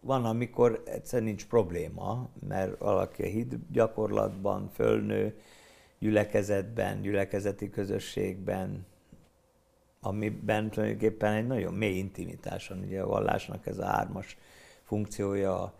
[0.00, 5.38] Van, amikor egyszer nincs probléma, mert valaki a hit gyakorlatban fölnő,
[5.98, 8.86] gyülekezetben, gyülekezeti közösségben,
[10.00, 12.78] amiben tulajdonképpen egy nagyon mély intimitás van.
[12.78, 14.36] Ugye a vallásnak ez a hármas
[14.82, 15.74] funkciója, a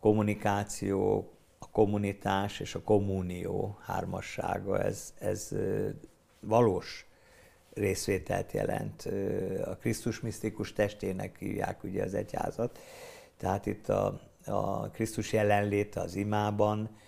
[0.00, 5.54] kommunikáció, a kommunitás és a kommunió hármassága, ez, ez
[6.40, 7.09] valós
[7.74, 9.08] részvételt jelent.
[9.64, 12.78] A Krisztus misztikus testének hívják ugye az egyházat,
[13.36, 16.98] tehát itt a, a Krisztus jelenléte az imában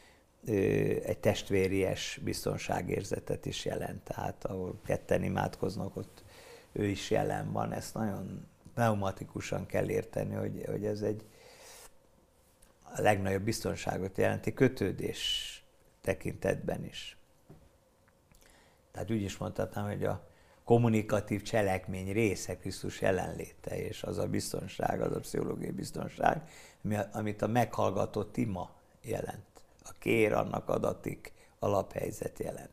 [1.05, 6.25] egy testvéries biztonságérzetet is jelent, tehát ahol ketten imádkoznak, ott
[6.73, 7.73] ő is jelen van.
[7.73, 11.25] Ezt nagyon pneumatikusan kell érteni, hogy, hogy ez egy
[12.95, 15.65] a legnagyobb biztonságot jelenti kötődés
[16.01, 17.17] tekintetben is.
[18.91, 20.27] Tehát úgy is mondhatnám, hogy a
[20.65, 26.43] kommunikatív cselekmény része Krisztus jelenléte, és az a biztonság, az a pszichológiai biztonság,
[27.13, 28.71] amit a meghallgatott ima
[29.03, 29.47] jelent.
[29.85, 32.71] A kér annak adatik alaphelyzet jelent.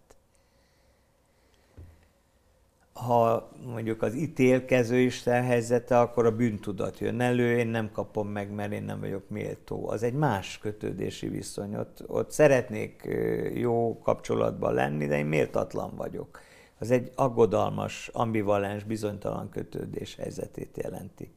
[2.93, 8.51] Ha mondjuk az ítélkező Isten helyzete, akkor a bűntudat jön elő, én nem kapom meg,
[8.51, 9.89] mert én nem vagyok méltó.
[9.89, 11.75] Az egy más kötődési viszony.
[11.75, 13.07] Ott, ott szeretnék
[13.53, 16.39] jó kapcsolatban lenni, de én méltatlan vagyok
[16.79, 21.31] az egy aggodalmas, ambivalens, bizonytalan kötődés helyzetét jelenti.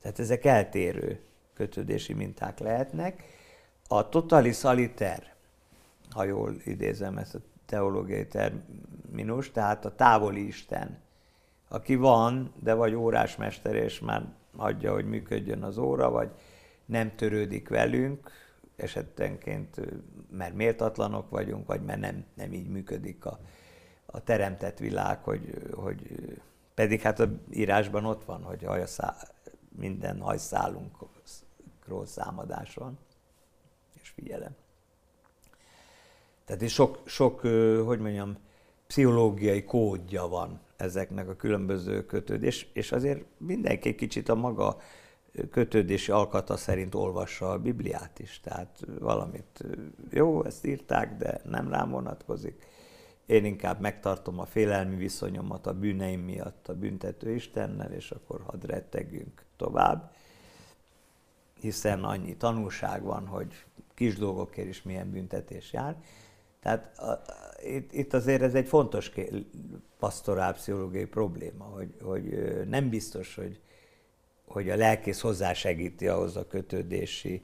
[0.00, 1.20] Tehát ezek eltérő
[1.54, 3.22] kötődési minták lehetnek.
[3.88, 5.34] A totalis aliter,
[6.10, 10.98] ha jól idézem ezt a teológiai terminus, tehát a távoli Isten,
[11.68, 16.30] aki van, de vagy órásmester, és már hagyja, hogy működjön az óra, vagy
[16.84, 18.30] nem törődik velünk,
[18.76, 19.80] esetenként,
[20.30, 23.38] mert méltatlanok vagyunk, vagy mert nem, nem így működik a,
[24.16, 26.00] a teremtett világ, hogy, hogy
[26.74, 29.16] pedig hát a írásban ott van, hogy hajszá,
[29.68, 32.98] minden hajszálunkról számadás van,
[34.02, 34.54] és figyelem.
[36.44, 37.40] Tehát sok, sok,
[37.84, 38.36] hogy mondjam,
[38.86, 44.76] pszichológiai kódja van ezeknek a különböző kötődés, és azért mindenki kicsit a maga
[45.50, 48.40] kötődési alkata szerint olvassa a Bibliát is.
[48.40, 49.64] Tehát valamit
[50.10, 52.66] jó, ezt írták, de nem rám vonatkozik.
[53.26, 58.66] Én inkább megtartom a félelmi viszonyomat a bűneim miatt a büntető Istennel, és akkor hadd
[58.66, 60.14] rettegünk tovább.
[61.60, 63.64] Hiszen annyi tanulság van, hogy
[63.94, 65.96] kis dolgokért is milyen büntetés jár.
[66.60, 67.22] Tehát a,
[67.64, 69.12] itt, itt azért ez egy fontos
[69.98, 73.60] pszichológiai probléma, hogy, hogy nem biztos, hogy,
[74.46, 77.42] hogy a lelkész hozzásegíti ahhoz a kötődési,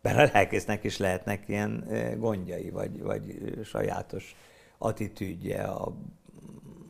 [0.00, 1.88] mert a lelkésznek is lehetnek ilyen
[2.18, 4.36] gondjai, vagy, vagy sajátos
[4.78, 5.96] attitűdje a,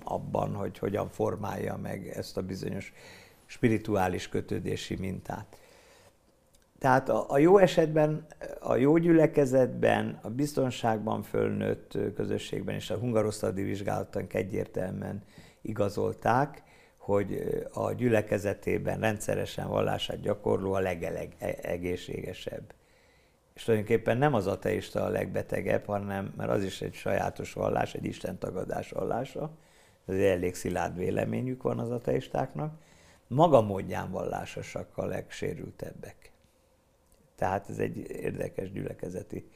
[0.05, 2.93] abban, hogy hogyan formálja meg ezt a bizonyos
[3.47, 5.57] spirituális kötődési mintát.
[6.79, 8.27] Tehát a, a jó esetben,
[8.61, 15.23] a jó gyülekezetben, a biztonságban fölnőtt közösségben és a hungarosztadi vizsgálatunk egyértelműen
[15.63, 16.63] igazolták,
[16.97, 22.75] hogy a gyülekezetében rendszeresen vallását gyakorló a legelegészségesebb.
[23.57, 28.05] És tulajdonképpen nem az ateista a legbetegebb, hanem, mert az is egy sajátos vallás, egy
[28.05, 29.51] istentagadás vallása,
[30.07, 32.75] ez egy elég szilárd véleményük van az ateistáknak,
[33.27, 36.31] maga módján vallásosak a legsérültebbek.
[37.35, 39.51] Tehát ez egy érdekes gyülekezeti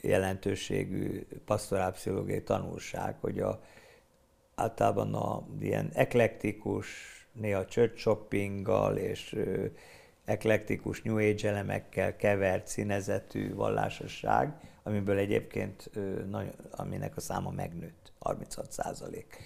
[0.00, 3.60] jelentőségű pasztorálpszichológiai tanulság, hogy a,
[4.54, 6.88] általában a ilyen eklektikus,
[7.32, 9.36] néha church shoppinggal és
[10.24, 15.90] eklektikus New Age elemekkel kevert színezetű vallásosság, amiből egyébként,
[16.70, 19.36] aminek a száma megnőtt, 36 százalék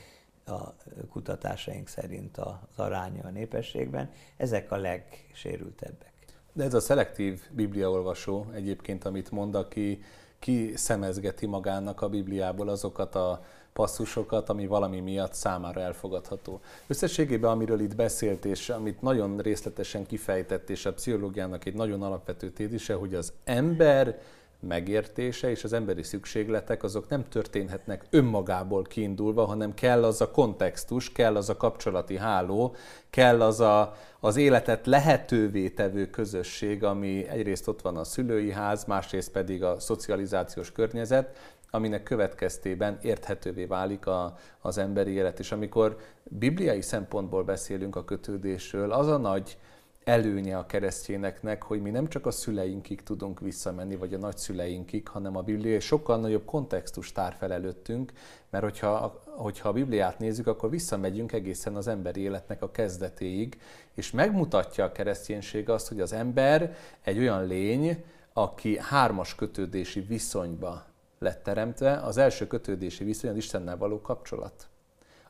[0.46, 0.74] a
[1.10, 6.12] kutatásaink szerint az aránya a népességben, ezek a legsérültebbek.
[6.52, 10.02] De ez a szelektív bibliaolvasó egyébként, amit mond, aki
[10.38, 13.44] ki szemezgeti magának a Bibliából azokat a
[13.78, 16.60] passzusokat, ami valami miatt számára elfogadható.
[16.86, 22.50] Összességében, amiről itt beszélt, és amit nagyon részletesen kifejtett, és a pszichológiának egy nagyon alapvető
[22.50, 24.18] tézise, hogy az ember
[24.60, 31.12] megértése és az emberi szükségletek azok nem történhetnek önmagából kiindulva, hanem kell az a kontextus,
[31.12, 32.74] kell az a kapcsolati háló,
[33.10, 38.84] kell az a, az életet lehetővé tevő közösség, ami egyrészt ott van a szülői ház,
[38.84, 45.38] másrészt pedig a szocializációs környezet, aminek következtében érthetővé válik a, az emberi élet.
[45.38, 49.58] És amikor bibliai szempontból beszélünk a kötődésről, az a nagy
[50.08, 55.36] előnye a keresztényeknek, hogy mi nem csak a szüleinkig tudunk visszamenni, vagy a nagyszüleinkig, hanem
[55.36, 58.12] a Biblia sokkal nagyobb kontextus tár fel előttünk,
[58.50, 63.60] mert hogyha, hogyha a Bibliát nézzük, akkor visszamegyünk egészen az emberi életnek a kezdetéig,
[63.94, 70.87] és megmutatja a kereszténység azt, hogy az ember egy olyan lény, aki hármas kötődési viszonyba
[71.18, 74.68] lett teremtve, az első kötődési viszony az Istennel való kapcsolat.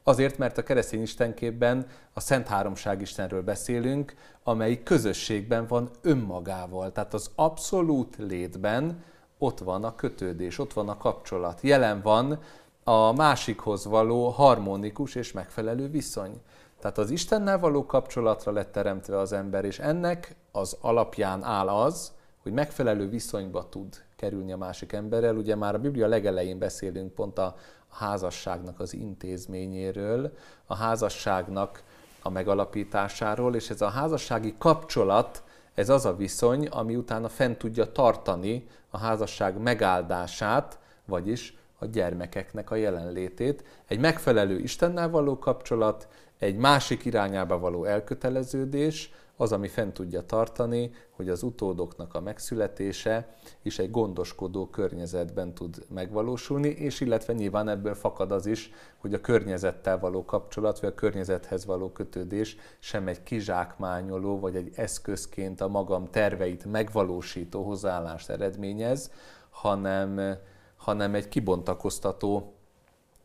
[0.03, 6.93] Azért, mert a keresztény istenképben a Szent Háromság Istenről beszélünk, amely közösségben van önmagával.
[6.93, 9.03] Tehát az abszolút létben
[9.39, 11.61] ott van a kötődés, ott van a kapcsolat.
[11.61, 12.41] Jelen van
[12.85, 16.41] a másikhoz való harmonikus és megfelelő viszony.
[16.81, 22.13] Tehát az Istennel való kapcsolatra lett teremtve az ember, és ennek az alapján áll az,
[22.43, 25.37] hogy megfelelő viszonyba tud kerülni a másik emberrel.
[25.37, 27.55] Ugye már a Biblia legelején beszélünk pont a
[27.89, 30.33] házasságnak az intézményéről,
[30.67, 31.83] a házasságnak
[32.23, 35.43] a megalapításáról, és ez a házassági kapcsolat,
[35.75, 42.71] ez az a viszony, ami utána fent tudja tartani a házasság megáldását, vagyis a gyermekeknek
[42.71, 43.65] a jelenlétét.
[43.87, 46.09] Egy megfelelő Istennel való kapcsolat,
[46.39, 53.35] egy másik irányába való elköteleződés, az, ami fent tudja tartani, hogy az utódoknak a megszületése
[53.63, 59.21] is egy gondoskodó környezetben tud megvalósulni, és illetve nyilván ebből fakad az is, hogy a
[59.21, 65.69] környezettel való kapcsolat, vagy a környezethez való kötődés sem egy kizsákmányoló, vagy egy eszközként a
[65.69, 69.11] magam terveit megvalósító hozzáállást eredményez,
[69.51, 70.37] hanem,
[70.77, 72.55] hanem egy kibontakoztató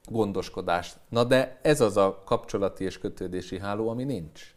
[0.05, 0.97] gondoskodást.
[1.09, 4.52] Na de ez az a kapcsolati és kötődési háló, ami nincs.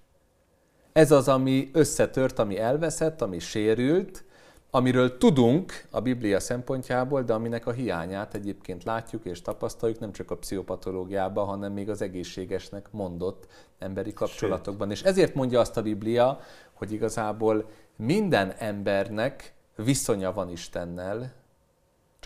[0.96, 4.24] Ez az, ami összetört, ami elveszett, ami sérült,
[4.70, 10.30] amiről tudunk a Biblia szempontjából, de aminek a hiányát egyébként látjuk és tapasztaljuk nem csak
[10.30, 13.46] a pszichopatológiában, hanem még az egészségesnek mondott
[13.78, 14.88] emberi kapcsolatokban.
[14.88, 14.96] Sőt.
[14.96, 16.40] És ezért mondja azt a Biblia,
[16.72, 21.32] hogy igazából minden embernek viszonya van Istennel,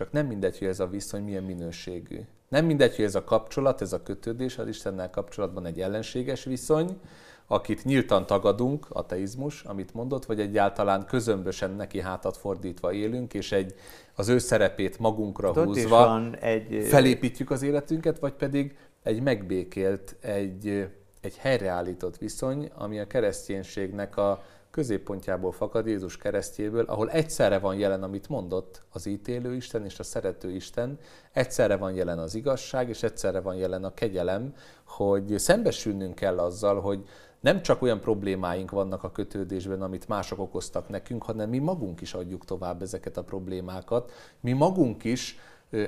[0.01, 2.21] csak nem mindegy, hogy ez a viszony milyen minőségű.
[2.49, 7.01] Nem mindegy, hogy ez a kapcsolat, ez a kötődés az Istennel kapcsolatban egy ellenséges viszony,
[7.47, 13.75] akit nyíltan tagadunk, ateizmus, amit mondott, vagy egyáltalán közömbösen neki hátat fordítva élünk, és egy,
[14.15, 16.87] az ő szerepét magunkra Ott húzva egy...
[16.89, 20.89] felépítjük az életünket, vagy pedig egy megbékélt, egy,
[21.21, 28.03] egy helyreállított viszony, ami a kereszténységnek a középpontjából fakad Jézus keresztjéből, ahol egyszerre van jelen,
[28.03, 30.99] amit mondott, az ítélő Isten és a szerető Isten,
[31.33, 34.55] egyszerre van jelen az igazság, és egyszerre van jelen a kegyelem,
[34.85, 37.05] hogy szembesülnünk kell azzal, hogy
[37.41, 42.15] nem csak olyan problémáink vannak a kötődésben, amit mások okoztak nekünk, hanem mi magunk is
[42.15, 44.13] adjuk tovább ezeket a problémákat.
[44.41, 45.39] Mi magunk is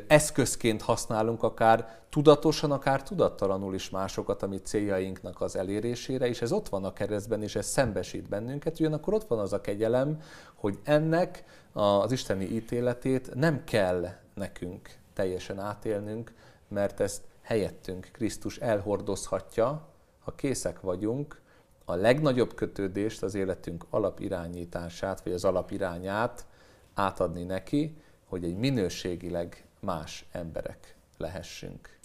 [0.06, 6.68] eszközként használunk akár tudatosan, akár tudattalanul is másokat, ami céljainknak az elérésére, és ez ott
[6.68, 10.20] van a keresztben, és ez szembesít bennünket, ugyanakkor ott van az a kegyelem,
[10.54, 16.32] hogy ennek az isteni ítéletét nem kell nekünk teljesen átélnünk,
[16.68, 19.88] mert ezt helyettünk Krisztus elhordozhatja,
[20.24, 21.40] ha készek vagyunk
[21.84, 26.46] a legnagyobb kötődést, az életünk alapirányítását, vagy az alapirányát
[26.94, 27.96] átadni neki,
[28.28, 31.98] hogy egy minőségileg más emberek lehessünk.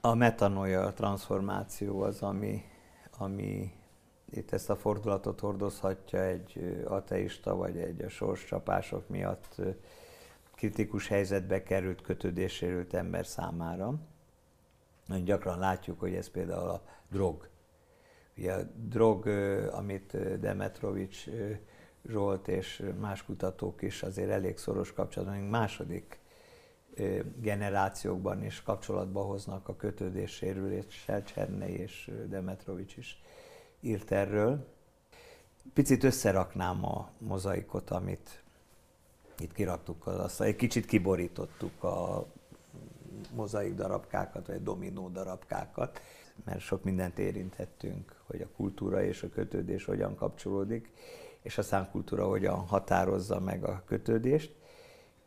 [0.00, 2.62] A metanoia, a transformáció az, ami,
[3.18, 3.72] ami
[4.30, 9.60] itt ezt a fordulatot hordozhatja egy ateista, vagy egy a sorscsapások miatt
[10.54, 13.94] kritikus helyzetbe került, kötődésérült ember számára.
[15.06, 17.48] Nagyon gyakran látjuk, hogy ez például a drog.
[18.36, 19.26] Ugye a drog,
[19.72, 21.26] amit Demetrovics
[22.08, 26.18] Zsolt és más kutatók is azért elég szoros kapcsolatban, második
[27.40, 33.22] generációkban is kapcsolatba hoznak a kötődés sérüléssel, Csernei és Demetrovics is
[33.80, 34.66] írt erről.
[35.72, 38.42] Picit összeraknám a mozaikot, amit
[39.38, 42.26] itt kiraktuk az asztal, egy kicsit kiborítottuk a
[43.34, 46.00] mozaik darabkákat, vagy dominó darabkákat,
[46.44, 50.90] mert sok mindent érintettünk, hogy a kultúra és a kötődés hogyan kapcsolódik,
[51.44, 54.54] és a számkultúra hogyan határozza meg a kötődést.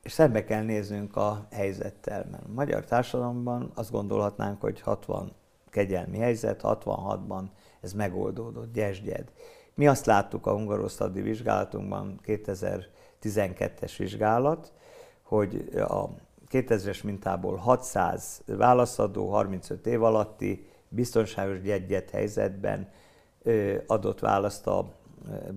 [0.04, 5.32] És szembe kell néznünk a helyzettel, mert a magyar társadalomban azt gondolhatnánk, hogy 60
[5.70, 7.44] kegyelmi helyzet, 66-ban
[7.82, 9.32] ez megoldódott, gyesgyed.
[9.74, 14.72] Mi azt láttuk a hungarosztadi vizsgálatunkban, 2012-es vizsgálat,
[15.22, 16.10] hogy a
[16.52, 22.90] 2000-es mintából 600 válaszadó 35 év alatti biztonságos gyegyet helyzetben
[23.88, 24.97] adott választ a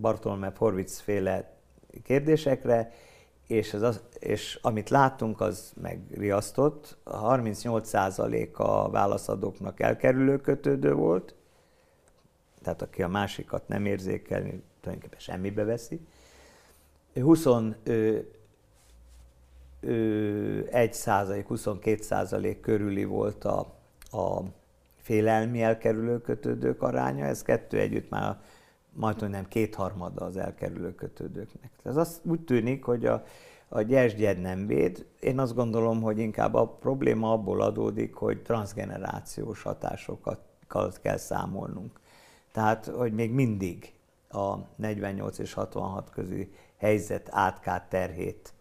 [0.01, 1.53] Bartolome Horvitz féle
[2.03, 2.93] kérdésekre,
[3.47, 6.97] és, az, és amit láttunk, az megriasztott.
[7.03, 11.35] A 38% a válaszadóknak elkerülő kötődő volt,
[12.63, 16.01] tehát aki a másikat nem érzékelni, tulajdonképpen semmibe veszi.
[17.15, 18.27] 21
[20.91, 23.59] százalék, 22 százalék körüli volt a,
[24.11, 24.43] a
[24.97, 28.41] félelmi elkerülő kötődők aránya, ez kettő együtt már
[28.93, 31.71] majd nem kétharmada az elkerülő kötődőknek.
[31.83, 33.25] Ez azt úgy tűnik, hogy a,
[33.69, 35.07] a gyesgyed nem véd.
[35.21, 40.41] Én azt gondolom, hogy inkább a probléma abból adódik, hogy transgenerációs hatásokat
[41.03, 42.01] kell számolnunk.
[42.53, 43.93] Tehát, hogy még mindig
[44.29, 48.53] a 48 és 66 közű helyzet átkát terhét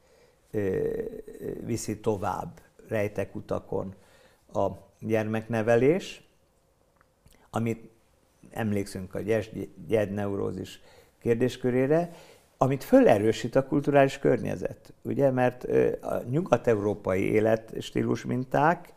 [0.51, 0.79] ö,
[1.65, 3.95] viszi tovább rejtek utakon
[4.53, 4.67] a
[4.99, 6.29] gyermeknevelés,
[7.49, 7.89] amit
[8.51, 9.19] emlékszünk a
[9.87, 10.81] gyed-neurózis
[11.21, 12.11] kérdéskörére,
[12.57, 15.63] amit fölerősít a kulturális környezet, ugye, mert
[16.01, 18.93] a nyugat-európai életstílus minták,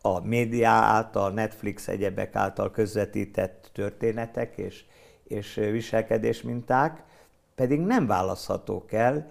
[0.00, 4.84] a média által, Netflix egyebek által közvetített történetek és,
[5.24, 7.02] és viselkedés minták
[7.58, 9.30] pedig nem választhatók el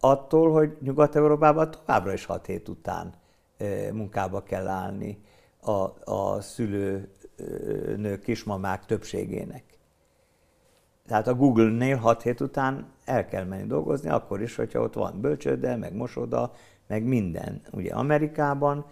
[0.00, 3.14] attól, hogy Nyugat-Európában továbbra is hat hét után
[3.92, 5.22] munkába kell állni
[5.60, 6.40] a, a
[7.40, 9.64] szülőnők, kismamák többségének.
[11.06, 15.20] Tehát a Google-nél 6 hét után el kell menni dolgozni, akkor is, hogyha ott van
[15.20, 16.52] bölcsőde, meg mosoda,
[16.86, 17.60] meg minden.
[17.72, 18.84] Ugye Amerikában,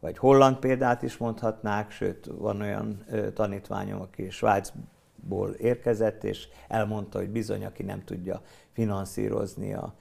[0.00, 3.04] vagy holland példát is mondhatnák, sőt, van olyan
[3.34, 8.40] tanítványom, aki Svájcból érkezett, és elmondta, hogy bizony, aki nem tudja
[8.72, 9.94] finanszírozni a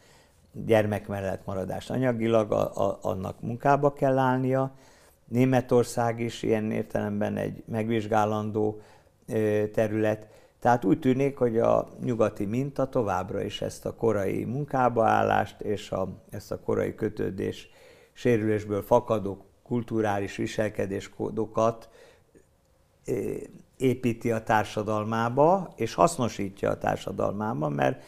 [0.52, 4.72] gyermek mellett maradást anyagilag, a, a, annak munkába kell állnia.
[5.26, 8.82] Németország is ilyen értelemben egy megvizsgálandó
[9.74, 10.28] terület.
[10.60, 15.92] Tehát úgy tűnik, hogy a nyugati minta továbbra is ezt a korai munkába állást és
[15.92, 17.70] a, ezt a korai kötődés
[18.14, 21.90] sérülésből fakadó kulturális viselkedéskódokat
[23.78, 28.04] építi a társadalmába, és hasznosítja a társadalmába, mert,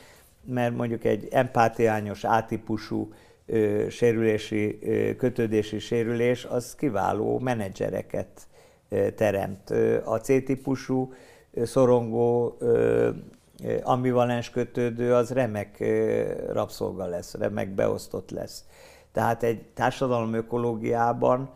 [0.46, 3.14] mert mondjuk egy empátiányos, átípusú
[3.90, 4.80] sérülési,
[5.18, 8.48] kötődési sérülés, az kiváló menedzsereket
[9.16, 9.70] teremt.
[10.04, 11.14] A C-típusú
[11.64, 12.58] szorongó,
[13.84, 15.84] ambivalens kötődő, az remek
[16.52, 18.66] rabszolga lesz, remek beosztott lesz.
[19.12, 21.50] Tehát egy társadalom ökológiában,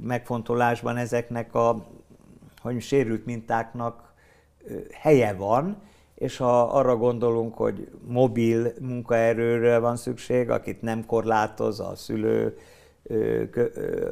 [0.00, 1.86] megfontolásban ezeknek a
[2.60, 4.12] hogy sérült mintáknak
[4.92, 5.82] helye van,
[6.16, 12.56] és ha arra gondolunk, hogy mobil munkaerőre van szükség, akit nem korlátoz a szülő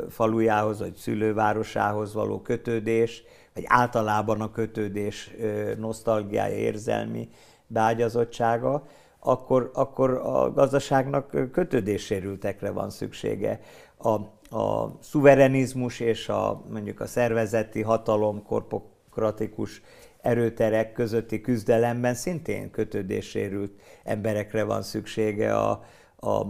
[0.09, 3.23] falujához, vagy szülővárosához való kötődés,
[3.55, 5.35] vagy általában a kötődés
[5.79, 7.29] nosztalgiája, érzelmi
[7.67, 8.87] beágyazottsága,
[9.19, 13.61] akkor, akkor a gazdaságnak kötődéssérültekre van szüksége.
[13.97, 14.11] A,
[14.57, 19.83] a szuverenizmus és a, mondjuk a szervezeti hatalom, korpokratikus
[20.25, 23.73] erőterek közötti küzdelemben szintén kötődéssérült
[24.05, 25.85] emberekre van szüksége a,
[26.17, 26.47] a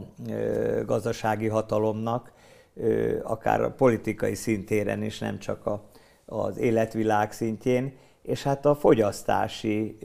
[0.87, 2.33] gazdasági hatalomnak,
[3.22, 5.85] akár a politikai szintéren is, nem csak a,
[6.27, 9.99] az életvilág szintjén, és hát a fogyasztási,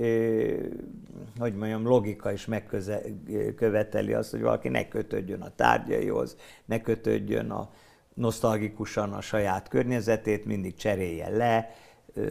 [1.39, 7.69] hogy mondjam, logika is megköveteli azt, hogy valaki ne kötődjön a tárgyaihoz, ne kötődjön a,
[8.13, 11.75] nosztalgikusan a saját környezetét, mindig cserélje le,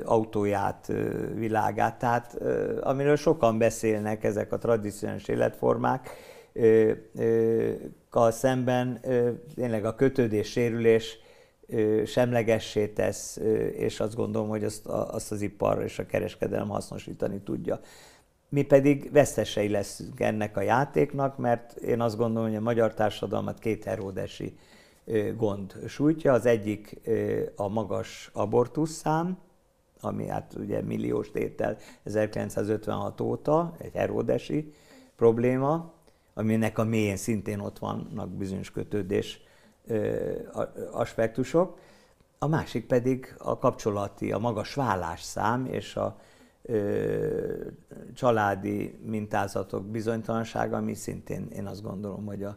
[0.05, 0.93] autóját,
[1.35, 2.39] világát, tehát
[2.81, 6.11] amiről sokan beszélnek ezek a tradicionális életformák,
[8.11, 9.01] kal szemben
[9.55, 11.19] tényleg a kötődés, sérülés
[12.07, 13.37] semlegessé tesz,
[13.77, 17.81] és azt gondolom, hogy azt, azt az ipar és a kereskedelem hasznosítani tudja.
[18.49, 23.59] Mi pedig vesztesei leszünk ennek a játéknak, mert én azt gondolom, hogy a magyar társadalmat
[23.59, 24.59] két heródesi
[25.37, 26.33] gond sújtja.
[26.33, 27.01] Az egyik
[27.57, 29.39] a magas abortusszám,
[30.01, 34.73] ami hát ugye milliós tétel 1956 óta, egy heródesi
[35.17, 35.93] probléma,
[36.35, 39.41] aminek a mélyén szintén ott vannak bizonyos kötődés
[40.91, 41.79] aspektusok.
[42.39, 46.19] A másik pedig a kapcsolati, a magas vállásszám és a
[48.15, 52.57] családi mintázatok bizonytalansága, ami szintén én azt gondolom, hogy a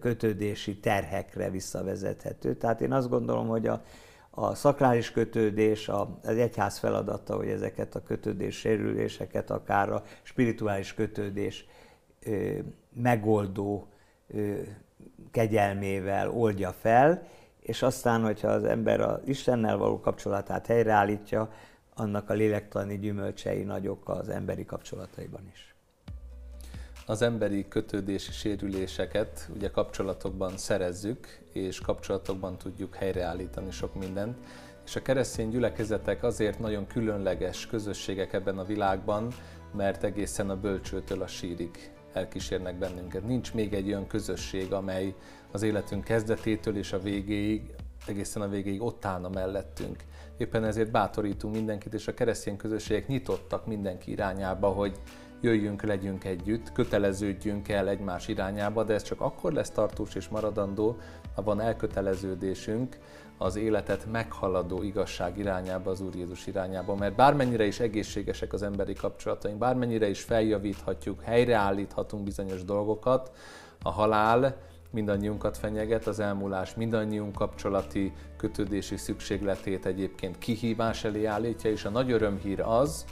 [0.00, 2.54] kötődési terhekre visszavezethető.
[2.54, 3.82] Tehát én azt gondolom, hogy a,
[4.30, 11.66] a szakrális kötődés, az egyház feladata, hogy ezeket a kötődés sérüléseket, akár a spirituális kötődés
[12.92, 13.88] megoldó
[15.30, 17.26] kegyelmével oldja fel,
[17.60, 21.52] és aztán, hogyha az ember az Istennel való kapcsolatát helyreállítja,
[21.94, 25.77] annak a lélektani gyümölcsei nagyok az emberi kapcsolataiban is
[27.08, 34.36] az emberi kötődési sérüléseket ugye kapcsolatokban szerezzük, és kapcsolatokban tudjuk helyreállítani sok mindent.
[34.84, 39.32] És a keresztény gyülekezetek azért nagyon különleges közösségek ebben a világban,
[39.76, 43.26] mert egészen a bölcsőtől a sírig elkísérnek bennünket.
[43.26, 45.14] Nincs még egy olyan közösség, amely
[45.52, 47.74] az életünk kezdetétől és a végéig,
[48.06, 50.04] egészen a végéig ott állna mellettünk.
[50.36, 55.00] Éppen ezért bátorítunk mindenkit, és a keresztény közösségek nyitottak mindenki irányába, hogy
[55.40, 60.96] jöjjünk, legyünk együtt, köteleződjünk el egymás irányába, de ez csak akkor lesz tartós és maradandó,
[61.34, 62.98] ha van elköteleződésünk
[63.38, 66.94] az életet meghaladó igazság irányába, az Úr Jézus irányába.
[66.94, 73.30] Mert bármennyire is egészségesek az emberi kapcsolataink, bármennyire is feljavíthatjuk, helyreállíthatunk bizonyos dolgokat,
[73.82, 74.56] a halál
[74.90, 82.10] mindannyiunkat fenyeget, az elmúlás mindannyiunk kapcsolati kötődési szükségletét egyébként kihívás elé állítja, és a nagy
[82.10, 83.04] örömhír az,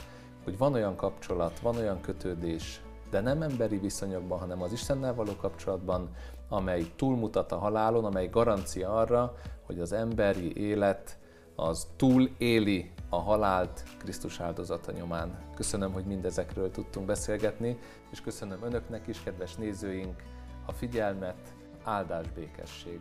[0.47, 5.35] hogy van olyan kapcsolat, van olyan kötődés, de nem emberi viszonyokban, hanem az Istennel való
[5.35, 6.09] kapcsolatban,
[6.49, 9.35] amely túlmutat a halálon, amely garancia arra,
[9.65, 11.17] hogy az emberi élet
[11.55, 15.39] az túléli a halált Krisztus áldozata nyomán.
[15.55, 17.77] Köszönöm, hogy mindezekről tudtunk beszélgetni,
[18.11, 20.23] és köszönöm Önöknek is, kedves nézőink,
[20.65, 22.99] a figyelmet, áldás békesség!